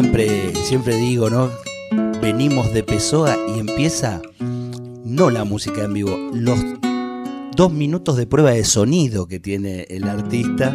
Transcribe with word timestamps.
Siempre, 0.00 0.54
siempre 0.54 0.94
digo, 0.94 1.28
¿no? 1.28 1.50
Venimos 2.22 2.72
de 2.72 2.84
Pessoa 2.84 3.36
y 3.52 3.58
empieza 3.58 4.22
no 4.38 5.28
la 5.28 5.42
música 5.42 5.82
en 5.82 5.92
vivo, 5.92 6.16
los 6.32 6.56
dos 7.56 7.72
minutos 7.72 8.16
de 8.16 8.24
prueba 8.24 8.52
de 8.52 8.62
sonido 8.62 9.26
que 9.26 9.40
tiene 9.40 9.86
el 9.88 10.04
artista 10.04 10.72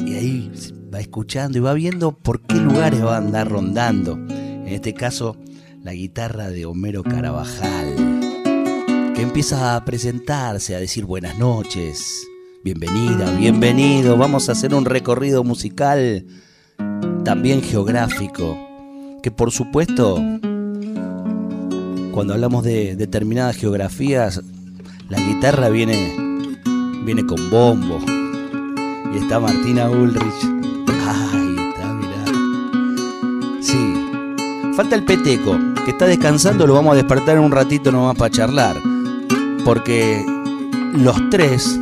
y 0.00 0.14
ahí 0.14 0.52
va 0.90 1.00
escuchando 1.00 1.58
y 1.58 1.60
va 1.60 1.74
viendo 1.74 2.16
por 2.16 2.40
qué 2.46 2.54
lugares 2.54 3.04
va 3.04 3.16
a 3.16 3.18
andar 3.18 3.50
rondando. 3.50 4.14
En 4.14 4.68
este 4.68 4.94
caso, 4.94 5.36
la 5.82 5.92
guitarra 5.92 6.48
de 6.48 6.64
Homero 6.64 7.02
Carabajal, 7.02 7.94
que 9.14 9.20
empieza 9.20 9.76
a 9.76 9.84
presentarse, 9.84 10.74
a 10.74 10.80
decir 10.80 11.04
buenas 11.04 11.38
noches, 11.38 12.26
bienvenida, 12.64 13.30
bienvenido, 13.32 14.16
vamos 14.16 14.48
a 14.48 14.52
hacer 14.52 14.74
un 14.74 14.86
recorrido 14.86 15.44
musical, 15.44 16.24
también 17.26 17.60
geográfico, 17.60 18.56
que 19.20 19.32
por 19.32 19.50
supuesto, 19.50 20.22
cuando 22.12 22.34
hablamos 22.34 22.62
de 22.62 22.94
determinadas 22.94 23.56
geografías, 23.56 24.40
la 25.08 25.18
guitarra 25.18 25.68
viene, 25.68 26.14
viene 27.04 27.26
con 27.26 27.50
bombo. 27.50 27.98
Y 29.12 29.18
está 29.18 29.40
Martina 29.40 29.90
Ulrich. 29.90 30.22
Ay, 31.04 31.56
está, 31.68 31.92
mirá. 31.94 32.24
Sí. 33.60 34.72
Falta 34.76 34.94
el 34.94 35.02
peteco, 35.02 35.58
que 35.84 35.90
está 35.90 36.06
descansando, 36.06 36.64
lo 36.64 36.74
vamos 36.74 36.92
a 36.92 36.96
despertar 36.96 37.38
en 37.38 37.42
un 37.42 37.50
ratito 37.50 37.90
nomás 37.90 38.14
para 38.14 38.30
charlar. 38.30 38.76
Porque 39.64 40.24
los 40.94 41.16
tres 41.30 41.76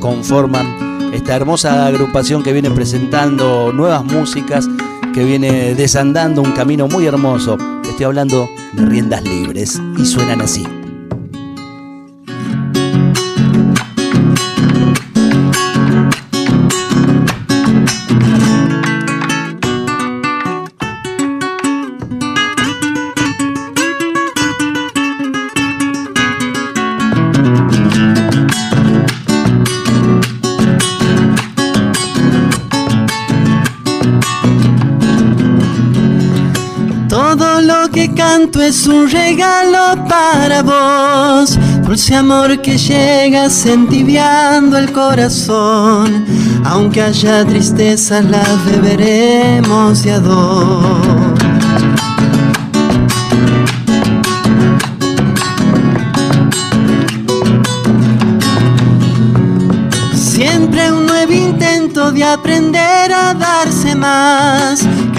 conforman 0.00 0.90
esta 1.14 1.36
hermosa 1.36 1.86
agrupación 1.86 2.42
que 2.42 2.52
viene 2.52 2.70
presentando 2.70 3.72
nuevas 3.72 4.04
músicas, 4.04 4.68
que 5.12 5.24
viene 5.24 5.74
desandando 5.74 6.42
un 6.42 6.52
camino 6.52 6.88
muy 6.88 7.06
hermoso. 7.06 7.58
Estoy 7.88 8.04
hablando 8.04 8.48
de 8.72 8.86
riendas 8.86 9.22
libres 9.24 9.80
y 9.98 10.06
suenan 10.06 10.40
así. 10.40 10.79
Es 38.70 38.86
un 38.86 39.10
regalo 39.10 39.96
para 40.08 40.62
vos, 40.62 41.58
dulce 41.82 42.14
amor 42.14 42.62
que 42.62 42.78
llegas 42.78 43.66
entibiando 43.66 44.78
el 44.78 44.92
corazón. 44.92 46.24
Aunque 46.64 47.02
haya 47.02 47.44
tristezas, 47.44 48.24
las 48.26 48.64
beberemos 48.64 50.04
de 50.04 50.12
a 50.12 50.20
dos. 50.20 51.40
Siempre 60.14 60.92
un 60.92 61.06
nuevo 61.06 61.32
intento 61.32 62.12
de 62.12 62.22
aprender 62.22 62.69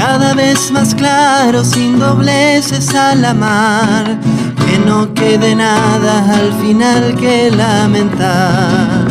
cada 0.04 0.34
vez 0.34 0.72
más 0.72 0.96
claro, 0.96 1.64
sin 1.64 2.00
dobleces 2.00 2.96
a 2.96 3.14
la 3.14 3.36
mar, 3.36 4.20
que 4.66 4.80
no 4.80 5.14
quede 5.14 5.54
nada 5.54 6.14
al 6.38 6.52
final 6.54 7.16
que 7.18 7.52
lamentar. 7.52 9.11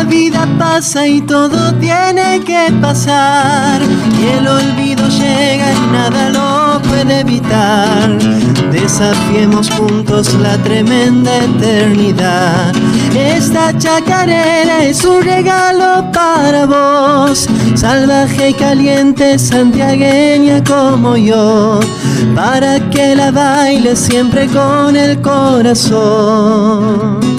La 0.00 0.08
vida 0.08 0.48
pasa 0.58 1.06
y 1.06 1.20
todo 1.20 1.74
tiene 1.74 2.40
que 2.40 2.72
pasar, 2.80 3.82
y 4.18 4.38
el 4.38 4.48
olvido 4.48 5.06
llega 5.08 5.72
y 5.72 5.92
nada 5.92 6.30
lo 6.30 6.80
puede 6.88 7.20
evitar 7.20 8.18
desafiemos 8.70 9.68
juntos 9.70 10.34
la 10.34 10.56
tremenda 10.58 11.38
eternidad. 11.38 12.72
Esta 13.14 13.74
chacarera 13.76 14.84
es 14.84 15.04
un 15.04 15.22
regalo 15.22 16.10
para 16.12 16.66
vos, 16.66 17.48
salvaje 17.74 18.50
y 18.50 18.54
caliente, 18.54 19.38
santiagueña 19.38 20.62
como 20.64 21.16
yo, 21.16 21.80
para 22.34 22.78
que 22.90 23.16
la 23.16 23.30
baile 23.30 23.96
siempre 23.96 24.46
con 24.46 24.96
el 24.96 25.20
corazón. 25.20 27.29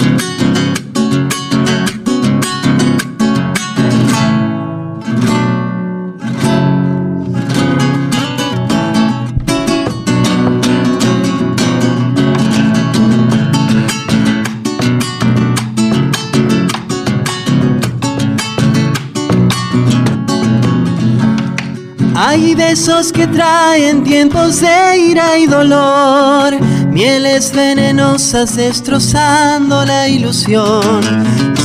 Hay 22.32 22.54
besos 22.54 23.12
que 23.12 23.26
traen 23.26 24.04
tiempos 24.04 24.62
de 24.62 24.98
ira 24.98 25.38
y 25.38 25.46
dolor, 25.46 26.58
mieles 26.90 27.52
venenosas 27.54 28.56
destrozando 28.56 29.84
la 29.84 30.08
ilusión, 30.08 31.02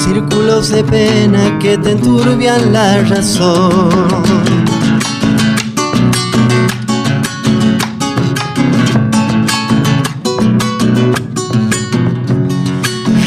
círculos 0.04 0.68
de 0.68 0.84
pena 0.84 1.58
que 1.60 1.78
te 1.78 1.92
enturbian 1.92 2.74
la 2.74 3.02
razón. 3.04 4.28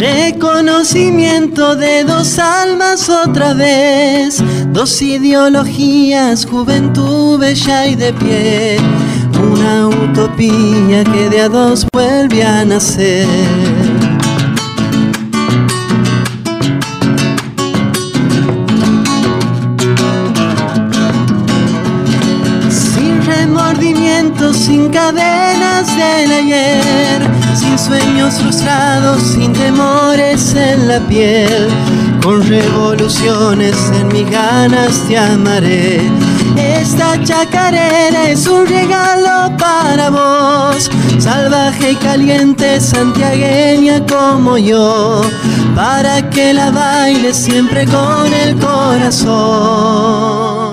Reconocimiento 0.00 1.76
de 1.76 2.04
dos 2.04 2.38
almas 2.38 3.10
otra 3.10 3.52
vez, 3.52 4.42
dos 4.72 5.02
ideologías, 5.02 6.46
juventud 6.46 7.38
bella 7.38 7.86
y 7.86 7.96
de 7.96 8.14
pie, 8.14 8.78
una 9.38 9.88
utopía 9.88 11.04
que 11.04 11.28
de 11.28 11.42
a 11.42 11.50
dos 11.50 11.86
vuelve 11.92 12.42
a 12.42 12.64
nacer. 12.64 13.26
Sin 22.70 23.22
remordimientos, 23.26 24.56
sin 24.56 24.88
cadenas 24.88 25.94
del 25.94 26.32
ayer, 26.32 27.39
sin 27.60 27.78
sueños 27.78 28.34
frustrados, 28.34 29.22
sin 29.22 29.52
temores 29.52 30.54
en 30.54 30.88
la 30.88 30.98
piel, 31.00 31.68
con 32.22 32.42
revoluciones 32.48 33.76
en 34.00 34.08
mis 34.08 34.30
ganas 34.30 35.04
te 35.06 35.18
amaré. 35.18 36.00
Esta 36.56 37.22
chacarera 37.22 38.30
es 38.30 38.46
un 38.46 38.66
regalo 38.66 39.54
para 39.58 40.08
vos, 40.08 40.90
salvaje 41.18 41.92
y 41.92 41.96
caliente, 41.96 42.80
santiagueña 42.80 44.06
como 44.06 44.56
yo, 44.56 45.20
para 45.74 46.30
que 46.30 46.54
la 46.54 46.70
baile 46.70 47.34
siempre 47.34 47.84
con 47.84 48.32
el 48.32 48.56
corazón. 48.56 50.69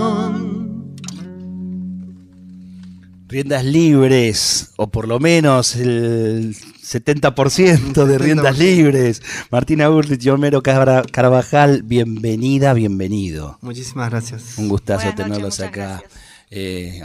Riendas 3.37 3.65
libres, 3.65 4.71
o 4.77 4.89
por 4.89 5.07
lo 5.07 5.19
menos 5.19 5.75
el 5.75 6.55
70% 6.55 8.05
de 8.05 8.17
riendas 8.17 8.57
libres. 8.57 9.21
Martina 9.51 9.91
Urlich 9.91 10.25
y 10.25 10.29
Homero 10.29 10.63
Carvajal, 10.63 11.83
bienvenida, 11.83 12.73
bienvenido. 12.73 13.59
Muchísimas 13.61 14.09
gracias. 14.09 14.57
Un 14.57 14.69
gustazo 14.69 15.13
tenerlos 15.13 15.59
acá. 15.59 16.01
Eh, 16.49 17.03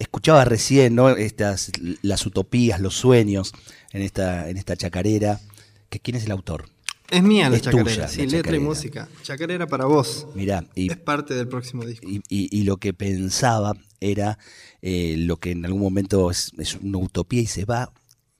escuchaba 0.00 0.44
recién 0.44 0.96
¿no? 0.96 1.10
Estas, 1.10 1.70
las 2.02 2.26
utopías, 2.26 2.80
los 2.80 2.96
sueños 2.96 3.52
en 3.92 4.02
esta, 4.02 4.50
en 4.50 4.56
esta 4.56 4.74
chacarera. 4.74 5.38
Que, 5.90 6.00
¿Quién 6.00 6.16
es 6.16 6.24
el 6.24 6.32
autor? 6.32 6.70
Es 7.10 7.22
mía 7.22 7.48
la 7.48 7.58
chacarera, 7.58 8.06
sí, 8.06 8.26
letra 8.26 8.54
y 8.54 8.58
música. 8.60 9.08
Chacarera 9.22 9.66
para 9.66 9.86
vos. 9.86 10.26
Mira, 10.34 10.66
y, 10.74 10.90
es 10.90 10.98
parte 10.98 11.34
del 11.34 11.48
próximo 11.48 11.84
disco. 11.86 12.06
Y, 12.06 12.62
lo 12.64 12.76
que 12.76 12.92
pensaba 12.92 13.74
era 14.00 14.38
eh, 14.82 15.14
lo 15.16 15.38
que 15.38 15.52
en 15.52 15.64
algún 15.64 15.80
momento 15.80 16.30
es, 16.30 16.52
una 16.82 16.98
utopía 16.98 17.40
y 17.40 17.46
se 17.46 17.64
va 17.64 17.92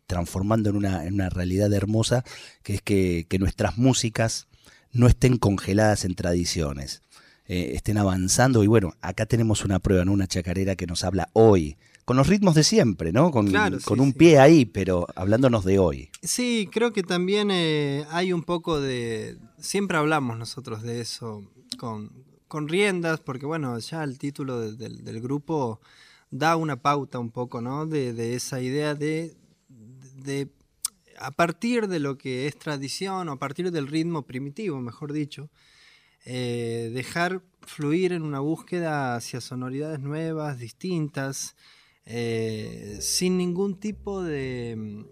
transformando 0.06 0.70
en 0.70 0.76
una, 0.76 1.06
en 1.06 1.14
una 1.14 1.30
realidad 1.30 1.72
hermosa, 1.72 2.24
que 2.62 2.74
es 2.74 2.82
que, 2.82 3.26
que, 3.28 3.38
nuestras 3.38 3.78
músicas 3.78 4.48
no 4.92 5.06
estén 5.06 5.38
congeladas 5.38 6.04
en 6.04 6.14
tradiciones, 6.14 7.02
eh, 7.46 7.72
estén 7.74 7.96
avanzando. 7.96 8.62
Y 8.64 8.66
bueno, 8.66 8.94
acá 9.00 9.24
tenemos 9.24 9.64
una 9.64 9.78
prueba, 9.78 10.04
¿no? 10.04 10.12
una 10.12 10.26
chacarera 10.26 10.76
que 10.76 10.86
nos 10.86 11.04
habla 11.04 11.30
hoy 11.32 11.78
con 12.08 12.16
los 12.16 12.26
ritmos 12.26 12.54
de 12.54 12.64
siempre, 12.64 13.12
¿no? 13.12 13.30
Con, 13.30 13.52
con 13.84 14.00
un 14.00 14.14
pie 14.14 14.38
ahí, 14.38 14.64
pero 14.64 15.06
hablándonos 15.14 15.62
de 15.66 15.78
hoy. 15.78 16.08
Sí, 16.22 16.66
creo 16.72 16.90
que 16.94 17.02
también 17.02 17.50
eh, 17.50 18.06
hay 18.08 18.32
un 18.32 18.44
poco 18.44 18.80
de... 18.80 19.36
Siempre 19.58 19.98
hablamos 19.98 20.38
nosotros 20.38 20.80
de 20.80 21.02
eso 21.02 21.44
con, 21.76 22.24
con 22.48 22.66
riendas, 22.66 23.20
porque 23.20 23.44
bueno, 23.44 23.78
ya 23.78 24.04
el 24.04 24.16
título 24.16 24.72
del 24.72 25.20
grupo 25.20 25.82
da 26.30 26.56
una 26.56 26.80
pauta 26.80 27.18
un 27.18 27.30
poco, 27.30 27.60
¿no? 27.60 27.84
De, 27.84 28.34
esa 28.34 28.62
idea 28.62 28.94
de, 28.94 29.36
de, 29.68 30.48
a 31.18 31.30
partir 31.30 31.88
de 31.88 31.98
lo 31.98 32.16
que 32.16 32.46
es 32.46 32.58
tradición, 32.58 33.28
o 33.28 33.32
a 33.32 33.38
partir 33.38 33.70
del 33.70 33.86
ritmo 33.86 34.22
primitivo, 34.22 34.80
mejor 34.80 35.12
dicho, 35.12 35.50
eh, 36.24 36.90
dejar 36.94 37.42
fluir 37.60 38.14
en 38.14 38.22
una 38.22 38.40
búsqueda 38.40 39.14
hacia 39.14 39.42
sonoridades 39.42 40.00
nuevas, 40.00 40.58
distintas, 40.58 41.54
eh, 42.10 42.96
sin 43.00 43.36
ningún 43.36 43.78
tipo 43.78 44.22
de, 44.22 45.04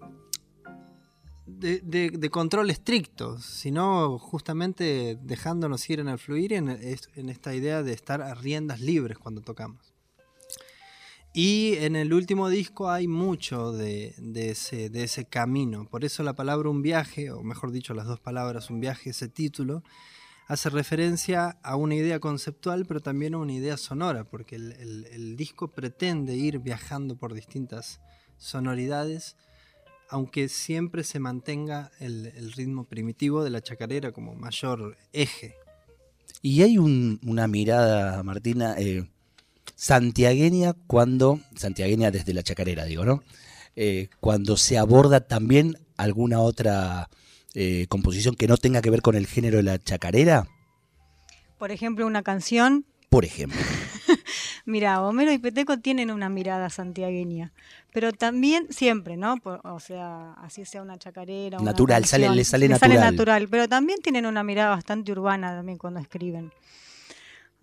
de, 1.46 2.30
control 2.30 2.70
estricto, 2.70 3.38
sino 3.38 4.18
justamente 4.18 5.18
dejándonos 5.20 5.90
ir 5.90 6.00
en 6.00 6.08
el 6.08 6.18
fluir 6.18 6.54
en, 6.54 6.70
en 6.70 7.28
esta 7.28 7.54
idea 7.54 7.82
de 7.82 7.92
estar 7.92 8.22
a 8.22 8.34
riendas 8.34 8.80
libres 8.80 9.18
cuando 9.18 9.42
tocamos. 9.42 9.92
Y 11.34 11.74
en 11.80 11.96
el 11.96 12.14
último 12.14 12.48
disco 12.48 12.88
hay 12.88 13.08
mucho 13.08 13.72
de, 13.72 14.14
ese, 14.34 14.88
de, 14.88 15.02
ese, 15.04 15.26
camino. 15.26 15.86
Por 15.90 16.02
eso 16.02 16.22
la 16.22 16.32
palabra 16.32 16.70
un 16.70 16.80
viaje, 16.80 17.30
o 17.30 17.42
mejor 17.42 17.72
dicho, 17.72 17.92
las 17.92 18.06
dos 18.06 18.20
palabras 18.20 18.70
un 18.70 18.80
viaje, 18.80 19.10
ese 19.10 19.28
título, 19.28 19.82
hace 20.46 20.70
referencia 20.70 21.58
a 21.62 21.76
una 21.76 21.94
idea 21.96 22.20
conceptual, 22.20 22.86
pero 22.86 23.00
también 23.00 23.34
a 23.34 23.38
una 23.38 23.52
idea 23.52 23.76
sonora, 23.76 24.24
porque 24.24 24.56
el, 24.56 25.36
disco 25.36 25.68
pretende 25.68 26.34
ir 26.36 26.60
viajando 26.60 27.16
por 27.16 27.34
distintas 27.34 28.00
sonoridades, 28.38 29.36
aunque 30.08 30.48
siempre 30.48 31.02
se 31.02 31.18
mantenga 31.18 31.90
el, 31.98 32.52
ritmo 32.52 32.84
primitivo 32.84 33.42
de 33.42 33.50
la 33.50 33.60
chacarera 33.60 34.12
como 34.12 34.34
mayor 34.34 34.96
eje. 35.12 35.54
Y 36.42 36.62
hay 36.62 36.78
una 36.78 37.48
mirada, 37.48 38.22
Martina, 38.22 38.76
eh, 38.78 39.08
santiagueña 39.74 40.74
cuando, 40.86 41.40
santiagueña 41.56 42.10
desde 42.12 42.34
la 42.34 42.42
chacarera, 42.42 42.84
digo, 42.84 43.04
¿no? 43.04 43.22
Eh, 43.74 44.08
cuando 44.20 44.56
se 44.56 44.78
aborda 44.78 45.26
también 45.26 45.76
alguna 45.96 46.40
otra 46.40 47.10
eh, 47.58 47.86
composición 47.88 48.34
que 48.34 48.46
no 48.46 48.58
tenga 48.58 48.82
que 48.82 48.90
ver 48.90 49.00
con 49.00 49.14
el 49.14 49.26
género 49.26 49.56
de 49.56 49.62
la 49.62 49.78
chacarera? 49.78 50.46
Por 51.58 51.72
ejemplo, 51.72 52.06
una 52.06 52.22
canción. 52.22 52.84
Por 53.08 53.24
ejemplo. 53.24 53.58
Mira, 54.66 55.00
Homero 55.00 55.32
y 55.32 55.38
Peteco 55.38 55.78
tienen 55.78 56.10
una 56.10 56.28
mirada 56.28 56.68
santiagueña, 56.68 57.52
pero 57.94 58.12
también 58.12 58.66
siempre, 58.68 59.16
¿no? 59.16 59.36
o 59.42 59.80
sea, 59.80 60.34
así 60.34 60.66
sea 60.66 60.82
una 60.82 60.98
chacarera. 60.98 61.58
Natural, 61.60 62.04
sale, 62.04 62.28
le 62.28 62.44
sale 62.44 62.68
natural. 62.68 62.92
Sale 62.92 63.10
natural, 63.10 63.48
pero 63.48 63.68
también 63.68 64.00
tienen 64.02 64.26
una 64.26 64.42
mirada 64.42 64.70
bastante 64.70 65.12
urbana 65.12 65.56
también 65.56 65.78
cuando 65.78 66.00
escriben. 66.00 66.52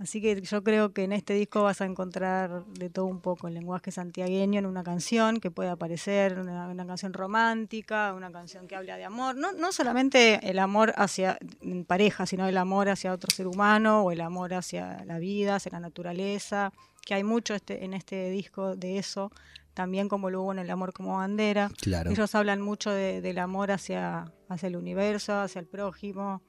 Así 0.04 0.20
que 0.20 0.42
yo 0.42 0.66
creo 0.66 0.92
que 0.92 1.06
en 1.06 1.14
este 1.14 1.34
disco 1.34 1.64
vas 1.64 1.80
a 1.80 1.86
encontrar 1.86 2.66
de 2.66 2.90
todo 2.90 3.06
un 3.06 3.22
poco 3.22 3.48
el 3.48 3.54
lenguaje 3.54 3.90
santiagueño 3.90 4.60
en 4.60 4.66
una 4.66 4.84
canción 4.84 5.40
que 5.40 5.50
puede 5.50 5.70
aparecer, 5.70 6.38
una, 6.40 6.86
canción 6.86 7.14
romántica, 7.14 8.14
una 8.14 8.30
canción 8.30 8.68
que 8.68 8.76
habla 8.76 8.98
de 8.98 9.06
amor, 9.06 9.38
no, 9.38 9.54
no 9.54 9.72
solamente 9.72 10.42
el 10.50 10.60
amor 10.60 10.94
hacia 10.98 11.40
pareja, 11.88 12.26
sino 12.26 12.50
el 12.50 12.58
amor 12.58 12.90
hacia 12.90 13.14
otro 13.14 13.34
ser 13.34 13.48
humano 13.48 14.04
o 14.04 14.12
el 14.12 14.20
amor 14.20 14.54
hacia 14.54 15.06
la 15.06 15.20
vida, 15.20 15.56
hacia 15.56 15.72
la 15.72 15.80
naturaleza, 15.80 16.74
que 17.06 17.14
hay 17.14 17.24
mucho 17.24 17.56
este, 17.56 17.86
en 17.86 17.94
este 17.94 18.30
disco 18.30 18.76
de 18.76 18.98
eso, 18.98 19.32
también 19.74 20.10
como 20.10 20.30
lo 20.30 20.42
hubo 20.42 20.52
en 20.52 20.60
el 20.60 20.70
amor 20.70 20.92
como 20.92 21.16
bandera. 21.16 21.72
Ellos 22.10 22.36
hablan 22.36 22.60
mucho 22.60 22.92
del 22.92 23.40
amor 23.40 23.72
hacia, 23.72 24.34
hacia 24.50 24.68
el 24.68 24.76
universo, 24.76 25.40
hacia 25.40 25.60
el 25.60 25.66
prójimo, 25.66 26.42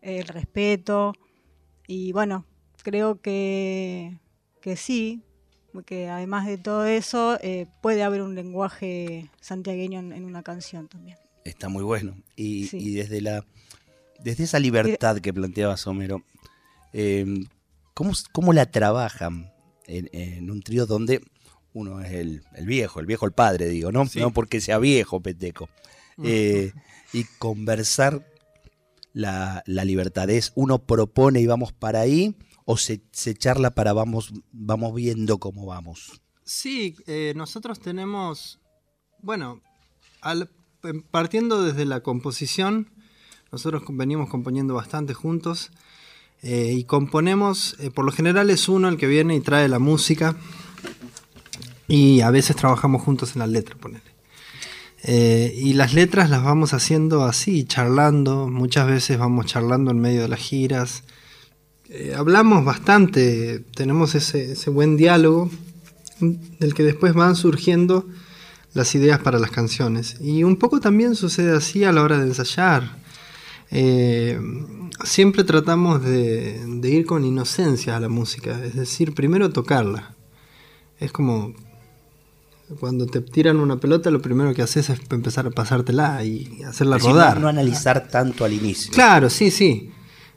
el 0.00 0.26
respeto. 0.26 1.12
Y 1.86 2.10
bueno, 2.12 2.44
creo 2.82 3.20
que, 3.20 4.18
que 4.60 4.76
sí, 4.76 5.22
porque 5.72 6.08
además 6.08 6.46
de 6.46 6.58
todo 6.58 6.84
eso 6.84 7.38
eh, 7.42 7.66
puede 7.80 8.02
haber 8.02 8.22
un 8.22 8.34
lenguaje 8.34 9.30
santiagueño 9.40 10.00
en, 10.00 10.24
una 10.24 10.42
canción 10.42 10.88
también. 10.88 11.16
Está 11.44 11.68
muy 11.68 11.82
bueno. 11.82 12.14
Y, 12.36 12.94
desde 12.94 13.20
la 13.20 13.44
desde 14.22 14.44
esa 14.44 14.60
libertad 14.60 15.18
que 15.18 15.32
planteaba 15.32 15.76
Somero, 15.76 16.22
em, 16.92 17.46
¿cómo, 17.94 18.52
la 18.52 18.70
trabajan 18.70 19.50
en, 19.86 20.48
un 20.48 20.62
trío 20.62 20.86
donde 20.86 21.20
uno 21.72 22.00
es 22.00 22.12
el, 22.12 22.42
viejo, 22.64 23.00
el 23.00 23.06
viejo 23.06 23.26
el 23.26 23.32
padre, 23.32 23.68
digo, 23.68 23.90
¿no? 23.90 24.04
No 24.14 24.32
porque 24.32 24.60
sea 24.60 24.78
viejo, 24.78 25.20
Peteco. 25.20 25.68
Eh, 26.22 26.72
y 27.12 27.24
conversar 27.38 28.24
la, 29.12 29.64
la 29.66 29.84
libertad 29.84 30.30
es 30.30 30.52
uno 30.54 30.78
propone 30.78 31.40
y 31.40 31.46
vamos 31.46 31.72
para 31.72 32.00
ahí 32.00 32.36
o 32.64 32.76
se, 32.76 33.00
charla 33.36 33.74
para 33.74 33.92
vamos, 33.92 34.32
vamos 34.52 34.94
viendo 34.94 35.38
cómo 35.38 35.66
vamos? 35.66 36.20
Sí, 36.44 36.96
eh, 37.06 37.32
nosotros 37.36 37.80
tenemos, 37.80 38.60
bueno, 39.20 39.60
em, 40.82 41.02
partiendo 41.02 41.62
desde 41.62 41.84
la 41.84 42.00
composición, 42.00 42.90
nosotros 43.50 43.82
venimos 43.88 44.28
componiendo 44.28 44.74
bastante 44.74 45.14
juntos 45.14 45.70
eh, 46.42 46.72
y 46.76 46.84
componemos, 46.84 47.76
eh, 47.78 47.90
por 47.90 48.04
lo 48.04 48.12
general 48.12 48.50
es 48.50 48.68
uno 48.68 48.88
el 48.88 48.96
que 48.96 49.06
viene 49.06 49.36
y 49.36 49.40
trae 49.40 49.68
la 49.68 49.78
música 49.78 50.36
y 51.86 52.20
a 52.22 52.30
veces 52.30 52.56
trabajamos 52.56 53.02
juntos 53.02 53.34
en 53.34 53.40
la 53.40 53.46
letra, 53.46 53.76
ponele. 53.76 54.02
y 55.04 55.72
las 55.74 55.94
letras 55.94 56.30
las 56.30 56.42
vamos 56.42 56.74
haciendo 56.74 57.24
así, 57.24 57.64
charlando, 57.64 58.48
muchas 58.48 58.86
veces 58.86 59.18
vamos 59.18 59.46
charlando 59.46 59.90
en 59.90 60.00
medio 60.00 60.22
de 60.22 60.28
las 60.28 60.40
giras, 60.40 61.02
eh, 61.94 62.14
hablamos 62.16 62.64
bastante, 62.64 63.62
tenemos 63.74 64.14
ese, 64.14 64.70
buen 64.70 64.96
diálogo 64.96 65.50
del 66.20 66.72
que 66.72 66.84
después 66.84 67.12
van 67.12 67.36
surgiendo 67.36 68.08
las 68.72 68.94
ideas 68.94 69.18
para 69.18 69.38
las 69.38 69.50
canciones. 69.50 70.16
Y 70.18 70.42
un 70.42 70.56
poco 70.56 70.80
también 70.80 71.14
sucede 71.14 71.54
así 71.54 71.84
a 71.84 71.92
la 71.92 72.02
hora 72.02 72.16
de 72.16 72.28
ensayar. 72.28 72.96
Eh, 73.70 74.40
siempre 75.04 75.44
tratamos 75.44 76.02
de, 76.02 76.80
ir 76.84 77.04
con 77.04 77.26
inocencia 77.26 77.98
a 77.98 78.00
la 78.00 78.08
música, 78.08 78.58
es 78.64 78.74
decir, 78.74 79.12
primero 79.12 79.50
tocarla. 79.50 80.14
Es 80.98 81.12
como 81.12 81.52
cuando 82.80 83.04
te 83.04 83.20
tiran 83.20 83.58
una 83.58 83.76
pelota, 83.76 84.10
lo 84.10 84.22
primero 84.22 84.54
que 84.54 84.62
haces 84.62 84.88
es 84.88 84.98
empezar 85.10 85.46
a 85.46 85.50
pasártela 85.50 86.24
y 86.24 86.62
hacerla 86.66 86.96
rodar. 86.96 87.38
no 87.38 87.48
analizar 87.48 88.08
tanto 88.08 88.46
al 88.46 88.54
inicio. 88.54 88.94
Claro, 88.94 89.28
sí, 89.28 89.50
sí. 89.50 89.91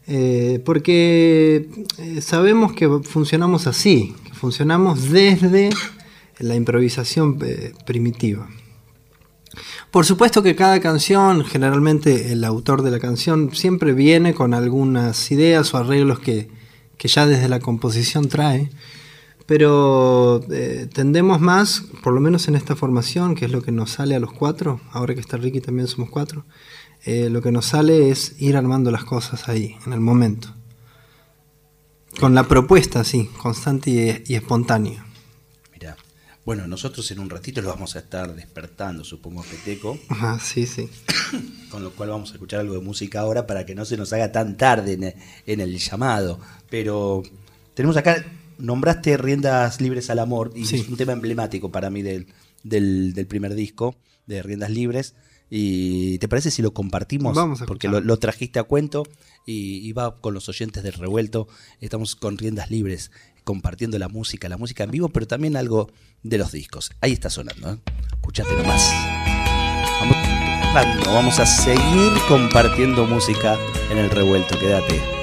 Eh, 0.08 0.62
porque 0.64 1.68
eh, 1.98 2.22
sabemos 2.22 2.74
que 2.74 2.88
funcionamos 3.04 3.66
así, 3.66 4.16
que 4.24 4.34
funcionamos 4.34 5.10
desde 5.10 5.72
la 6.40 6.56
improvisación 6.56 7.40
eh, 7.44 7.74
primitiva. 7.86 8.48
Por 9.90 10.06
supuesto 10.06 10.44
que 10.44 10.56
cada 10.56 10.80
canción, 10.80 11.44
generalmente 11.44 12.34
el 12.34 12.44
autor 12.44 12.84
de 12.84 12.92
la 12.92 13.00
canción 13.00 13.56
siempre 13.56 13.94
viene 13.94 14.34
con 14.34 14.54
algunas 14.54 15.32
ideas 15.32 15.74
o 15.74 15.78
arreglos 15.78 16.20
que, 16.20 16.50
que 16.98 17.08
ya 17.08 17.26
desde 17.26 17.48
la 17.48 17.60
composición 17.60 18.28
trae, 18.28 18.70
pero 19.48 20.42
tendemos 20.94 21.40
más, 21.40 21.84
por 22.04 22.14
lo 22.14 22.20
menos 22.20 22.48
en 22.48 22.56
esta 22.56 22.76
formación, 22.76 23.36
que 23.36 23.46
es 23.46 23.52
lo 23.52 23.62
que 23.62 23.72
nos 23.72 23.92
sale 23.92 24.16
a 24.16 24.20
los 24.20 24.34
cuatro, 24.34 24.82
ahora 24.92 25.14
que 25.14 25.22
está 25.22 25.38
Ricky 25.38 25.62
también 25.62 25.88
somos 25.88 26.10
cuatro, 26.10 26.46
eh, 27.06 27.30
lo 27.30 27.42
que 27.42 27.52
nos 27.52 27.68
sale 27.68 28.10
es 28.10 28.36
ir 28.40 28.58
armando 28.58 28.92
las 28.92 29.04
cosas 29.04 29.48
ahí, 29.48 29.76
en 29.86 29.94
el 29.94 30.00
momento. 30.00 30.54
Con 32.20 32.34
la 32.34 32.48
propuesta, 32.48 33.04
sí, 33.04 33.30
constante 33.42 34.24
y, 34.26 34.36
espontánea. 34.36 35.06
Mira, 35.74 35.98
Bueno, 36.46 36.66
nosotros 36.68 37.10
en 37.12 37.20
un 37.20 37.30
ratito 37.30 37.62
lo 37.62 37.70
vamos 37.70 37.96
a 37.96 38.00
estar 38.00 38.34
despertando, 38.34 39.04
supongo, 39.04 39.44
Peteco. 39.44 39.98
Ajá, 40.10 40.40
sí, 40.40 40.66
sí. 40.66 40.90
Con 41.70 41.84
lo 41.84 41.92
cual 41.92 42.10
vamos 42.10 42.30
a 42.32 42.34
escuchar 42.36 42.62
algo 42.62 42.76
de 42.76 42.80
música 42.82 43.20
ahora 43.20 43.46
para 43.46 43.66
que 43.66 43.76
no 43.76 43.84
se 43.84 43.98
nos 43.98 44.14
haga 44.14 44.32
tan 44.32 44.56
tarde 44.56 44.94
en 44.94 45.04
el, 45.04 45.14
en 45.46 45.60
el 45.60 45.78
llamado. 45.78 46.40
Pero 46.70 47.22
tenemos 47.74 47.98
acá, 47.98 48.24
nombraste 48.60 49.18
Riendas 49.18 49.82
Libres 49.82 50.10
al 50.10 50.20
Amor, 50.20 50.54
y 50.56 50.66
Sí. 50.66 50.78
es 50.78 50.88
un 50.88 50.96
tema 50.96 51.12
emblemático 51.12 51.70
para 51.70 51.90
mí 51.90 52.02
del, 52.02 52.28
del, 52.64 53.14
del 53.14 53.28
primer 53.28 53.56
disco 53.56 53.96
de 54.26 54.42
Riendas 54.42 54.70
Libres. 54.72 55.16
¿Y 55.58 56.18
te 56.18 56.28
parece 56.28 56.52
si 56.52 56.62
lo 56.62 56.74
compartimos? 56.74 57.34
Vamos 57.34 57.62
a 57.62 57.66
Porque 57.66 57.88
lo, 57.88 58.02
lo 58.02 58.18
trajiste 58.18 58.60
a 58.60 58.64
cuento 58.64 59.04
y, 59.46 59.88
y 59.88 59.94
va 59.94 60.20
con 60.20 60.34
los 60.34 60.50
oyentes 60.50 60.84
del 60.84 60.92
revuelto. 60.92 61.48
Estamos 61.80 62.18
con 62.18 62.38
Riendas 62.38 62.70
Libres, 62.70 63.10
compartiendo 63.46 63.98
la 63.98 64.10
música, 64.10 64.50
la 64.50 64.58
música 64.58 64.84
en 64.84 64.92
vivo, 64.92 65.08
pero 65.08 65.28
también 65.28 65.56
algo 65.56 65.90
de 66.24 66.40
los 66.40 66.52
discos. 66.52 66.92
Ahí 67.00 67.14
está 67.14 67.30
sonando, 67.30 67.72
¿eh? 67.72 67.78
Escuchate 68.16 68.54
nomás. 68.54 68.92
Vamos 71.06 71.40
a 71.40 71.46
seguir 71.46 72.12
compartiendo 72.28 73.06
música 73.06 73.58
en 73.90 74.00
el 74.00 74.10
revuelto, 74.10 74.60
quédate. 74.60 75.15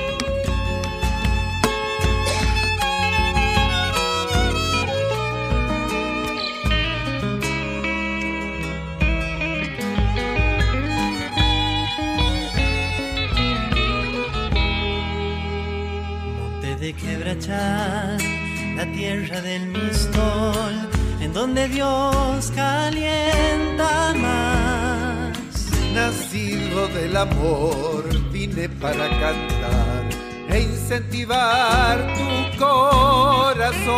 Del 27.13 27.21
amor, 27.21 28.05
vine 28.31 28.69
para 28.71 29.07
cantar 29.21 30.09
e 30.49 30.61
incentivar 30.61 31.99
tu 32.17 32.29
corazón. 32.59 33.93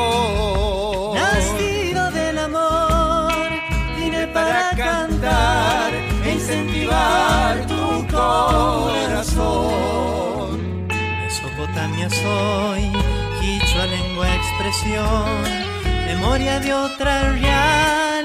Nacido 1.15 2.11
del 2.11 2.39
amor, 2.39 3.33
vine 3.97 4.27
para 4.27 4.71
cantar 4.71 5.93
e 6.25 6.33
incentivar 6.33 7.65
tu 7.69 8.05
corazón. 8.09 9.69
Mesopotamia 11.23 12.11
soy, 12.11 12.91
quichua 13.41 13.87
lengua 13.87 14.27
expresión, 14.35 15.25
memoria 16.07 16.59
de 16.59 16.75
otra 16.75 17.31
realidad. 17.31 18.25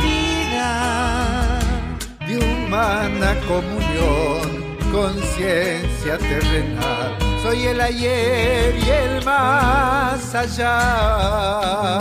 de 2.28 2.38
humana 2.38 3.36
comunión, 3.48 4.59
conciencia 4.92 6.18
terrenal. 6.18 7.18
Soy 7.42 7.68
el 7.68 7.80
ayer 7.82 8.76
y 8.76 8.90
el 8.90 9.24
más 9.26 10.36
allá. 10.36 12.00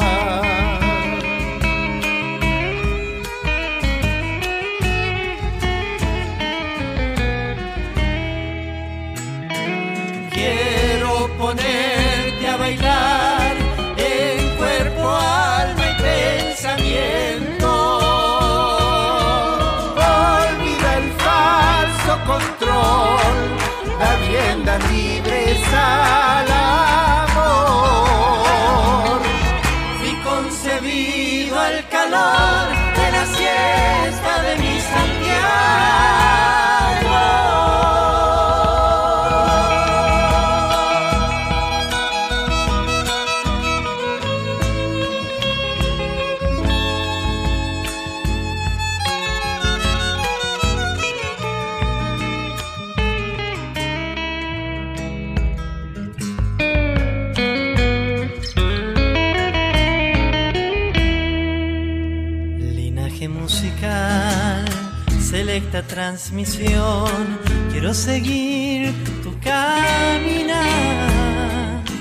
Transmisión, 66.28 67.38
quiero 67.70 67.94
seguir 67.94 68.92
tu 69.22 69.32
caminar. 69.40 70.58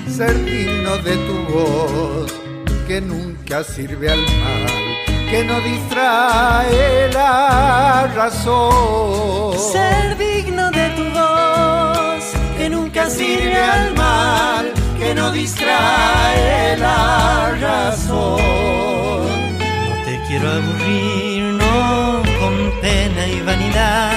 Ser 0.06 0.44
digno 0.44 0.98
de 0.98 1.16
tu 1.16 1.36
voz, 1.50 2.34
que 2.86 3.00
nunca 3.00 3.64
sirve 3.64 4.10
al 4.10 4.20
mal, 4.20 5.30
que 5.30 5.44
no 5.44 5.58
distrae 5.62 7.10
la 7.12 8.10
razón. 8.14 9.58
Ser 9.72 10.18
digno 10.18 10.70
de 10.72 10.90
tu 10.90 11.04
voz, 11.18 12.24
que 12.58 12.68
nunca 12.68 13.08
sirve 13.08 13.56
al 13.56 13.94
mal, 13.94 14.70
que 14.98 15.14
no 15.14 15.30
distrae 15.30 16.76
la 16.76 17.56
razón. 17.62 18.42
No 19.88 20.04
te 20.04 20.20
quiero 20.28 20.50
aburrir, 20.50 21.37
con 22.68 22.80
pena 22.80 23.26
y 23.26 23.40
vanidad, 23.42 24.12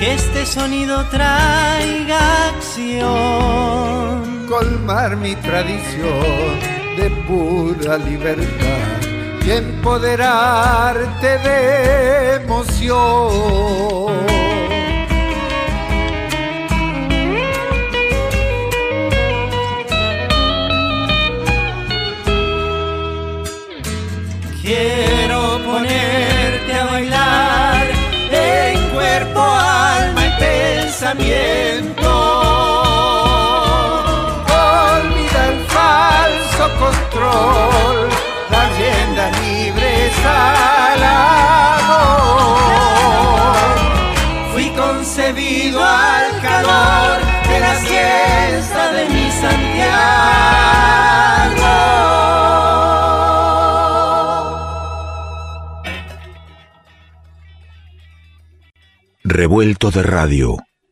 que 0.00 0.14
este 0.14 0.46
sonido 0.46 1.04
traiga 1.06 2.48
acción. 2.48 4.46
colmar 4.48 5.16
mi 5.16 5.34
tradición 5.36 6.60
de 6.96 7.10
pura 7.26 7.98
libertad 7.98 9.02
y 9.44 9.50
empoderarte 9.50 11.38
de 11.38 12.34
emoción. 12.36 12.96
Quiero 24.62 25.15
pensamiento. 31.06 32.10
Olvida 34.98 35.40
el 35.48 35.58
falso 35.66 36.64
control, 36.78 38.08
la 38.50 38.68
rienda 38.76 39.30
libre 39.40 40.10
al 40.24 41.02
amor. 41.02 42.16
Fui 44.52 44.68
concebido 44.70 45.78
al 45.84 46.40
calor 46.40 47.20
de 47.48 47.60
la 47.60 47.74
siesta 47.76 48.92
de 48.92 49.08
mi 49.08 49.30
Santiago. 49.30 49.86
Revuelto 59.22 59.90
de 59.90 60.02
radio. 60.02 60.56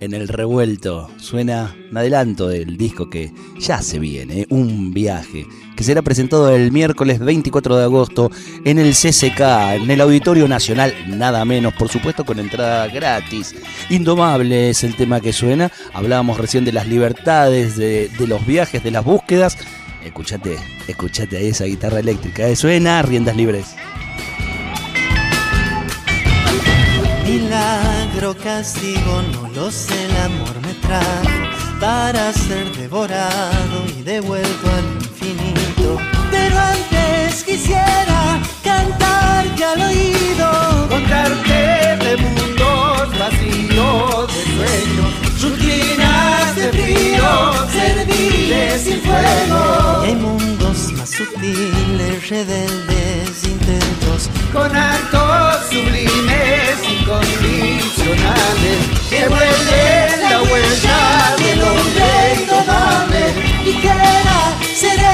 en 0.00 0.14
el 0.14 0.28
revuelto. 0.28 1.10
Suena 1.18 1.74
un 1.90 1.96
adelanto 1.96 2.48
del 2.48 2.76
disco 2.76 3.08
que 3.08 3.32
ya 3.58 3.82
se 3.82 3.98
viene, 3.98 4.42
¿eh? 4.42 4.46
un 4.50 4.92
viaje. 4.92 5.46
que 5.76 5.84
será 5.84 6.00
presentado 6.02 6.54
el 6.54 6.72
miércoles 6.72 7.18
24 7.18 7.76
de 7.76 7.84
agosto 7.84 8.30
en 8.64 8.78
el 8.78 8.92
CCK, 8.94 9.40
en 9.74 9.90
el 9.90 10.00
Auditorio 10.00 10.48
Nacional, 10.48 10.94
nada 11.06 11.44
menos, 11.44 11.74
por 11.74 11.88
supuesto, 11.88 12.24
con 12.24 12.38
entrada 12.38 12.86
gratis. 12.88 13.54
Indomable 13.90 14.70
es 14.70 14.84
el 14.84 14.96
tema 14.96 15.20
que 15.20 15.32
suena. 15.32 15.70
Hablábamos 15.92 16.38
recién 16.38 16.64
de 16.64 16.72
las 16.72 16.86
libertades, 16.86 17.76
de, 17.76 18.10
los 18.26 18.46
viajes, 18.46 18.82
de 18.82 18.90
las 18.90 19.04
búsquedas. 19.04 19.58
Escuchate, 20.02 20.56
escuchate 20.88 21.36
ahí 21.36 21.48
esa 21.48 21.64
guitarra 21.64 22.00
eléctrica. 22.00 22.48
Eh, 22.48 22.56
suena 22.56 23.02
riendas 23.02 23.36
libres. 23.36 23.74
Milagro, 28.16 28.34
castigo, 28.42 29.22
no 29.34 29.46
lo 29.50 29.70
sé, 29.70 30.06
el 30.06 30.16
amor 30.16 30.58
me 30.62 30.72
trajo 30.80 31.78
para 31.78 32.32
ser 32.32 32.74
devorado 32.74 33.84
y 33.98 34.02
devuelto 34.02 34.70
al 34.70 34.84
infinito. 35.04 35.98
Pero 36.30 36.58
antes 36.58 37.44
quisiera 37.44 38.40
cantarte 38.64 39.64
al 39.64 39.82
oído, 39.82 40.88
Contarte 40.88 42.04
de 42.04 42.16
mundos 42.16 43.18
vacíos, 43.18 44.28
de 44.34 44.44
sueños, 44.56 45.42
rutinas 45.42 46.56
de 46.56 46.68
frío, 46.70 47.68
serviles 47.70 48.80
sin 48.80 49.00
fuego. 49.02 50.65
Y 51.06 51.08
sutiles, 51.08 52.28
rebeldes 52.28 53.44
intentos. 53.44 54.28
Con 54.52 54.74
actos 54.76 55.66
sublimes, 55.70 56.76
incondicionales, 57.00 58.78
que 59.08 59.28
vuelven 59.28 60.22
la 60.22 60.42
huella 60.42 61.36
del 61.38 61.62
hombre 61.62 62.08
indomable. 62.40 63.22
ligera, 63.64 64.38
serena, 64.74 65.05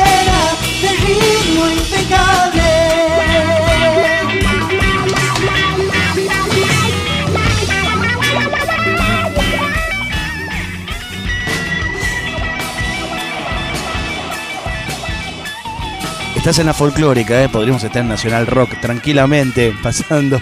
Estás 16.43 16.59
en 16.59 16.67
la 16.67 16.75
folclórica, 16.75 17.45
¿eh? 17.45 17.49
podríamos 17.49 17.85
estar 17.85 18.03
en 18.03 18.09
Nacional 18.09 18.49
Rock 18.49 18.81
tranquilamente 18.81 19.73
pasando 19.83 20.41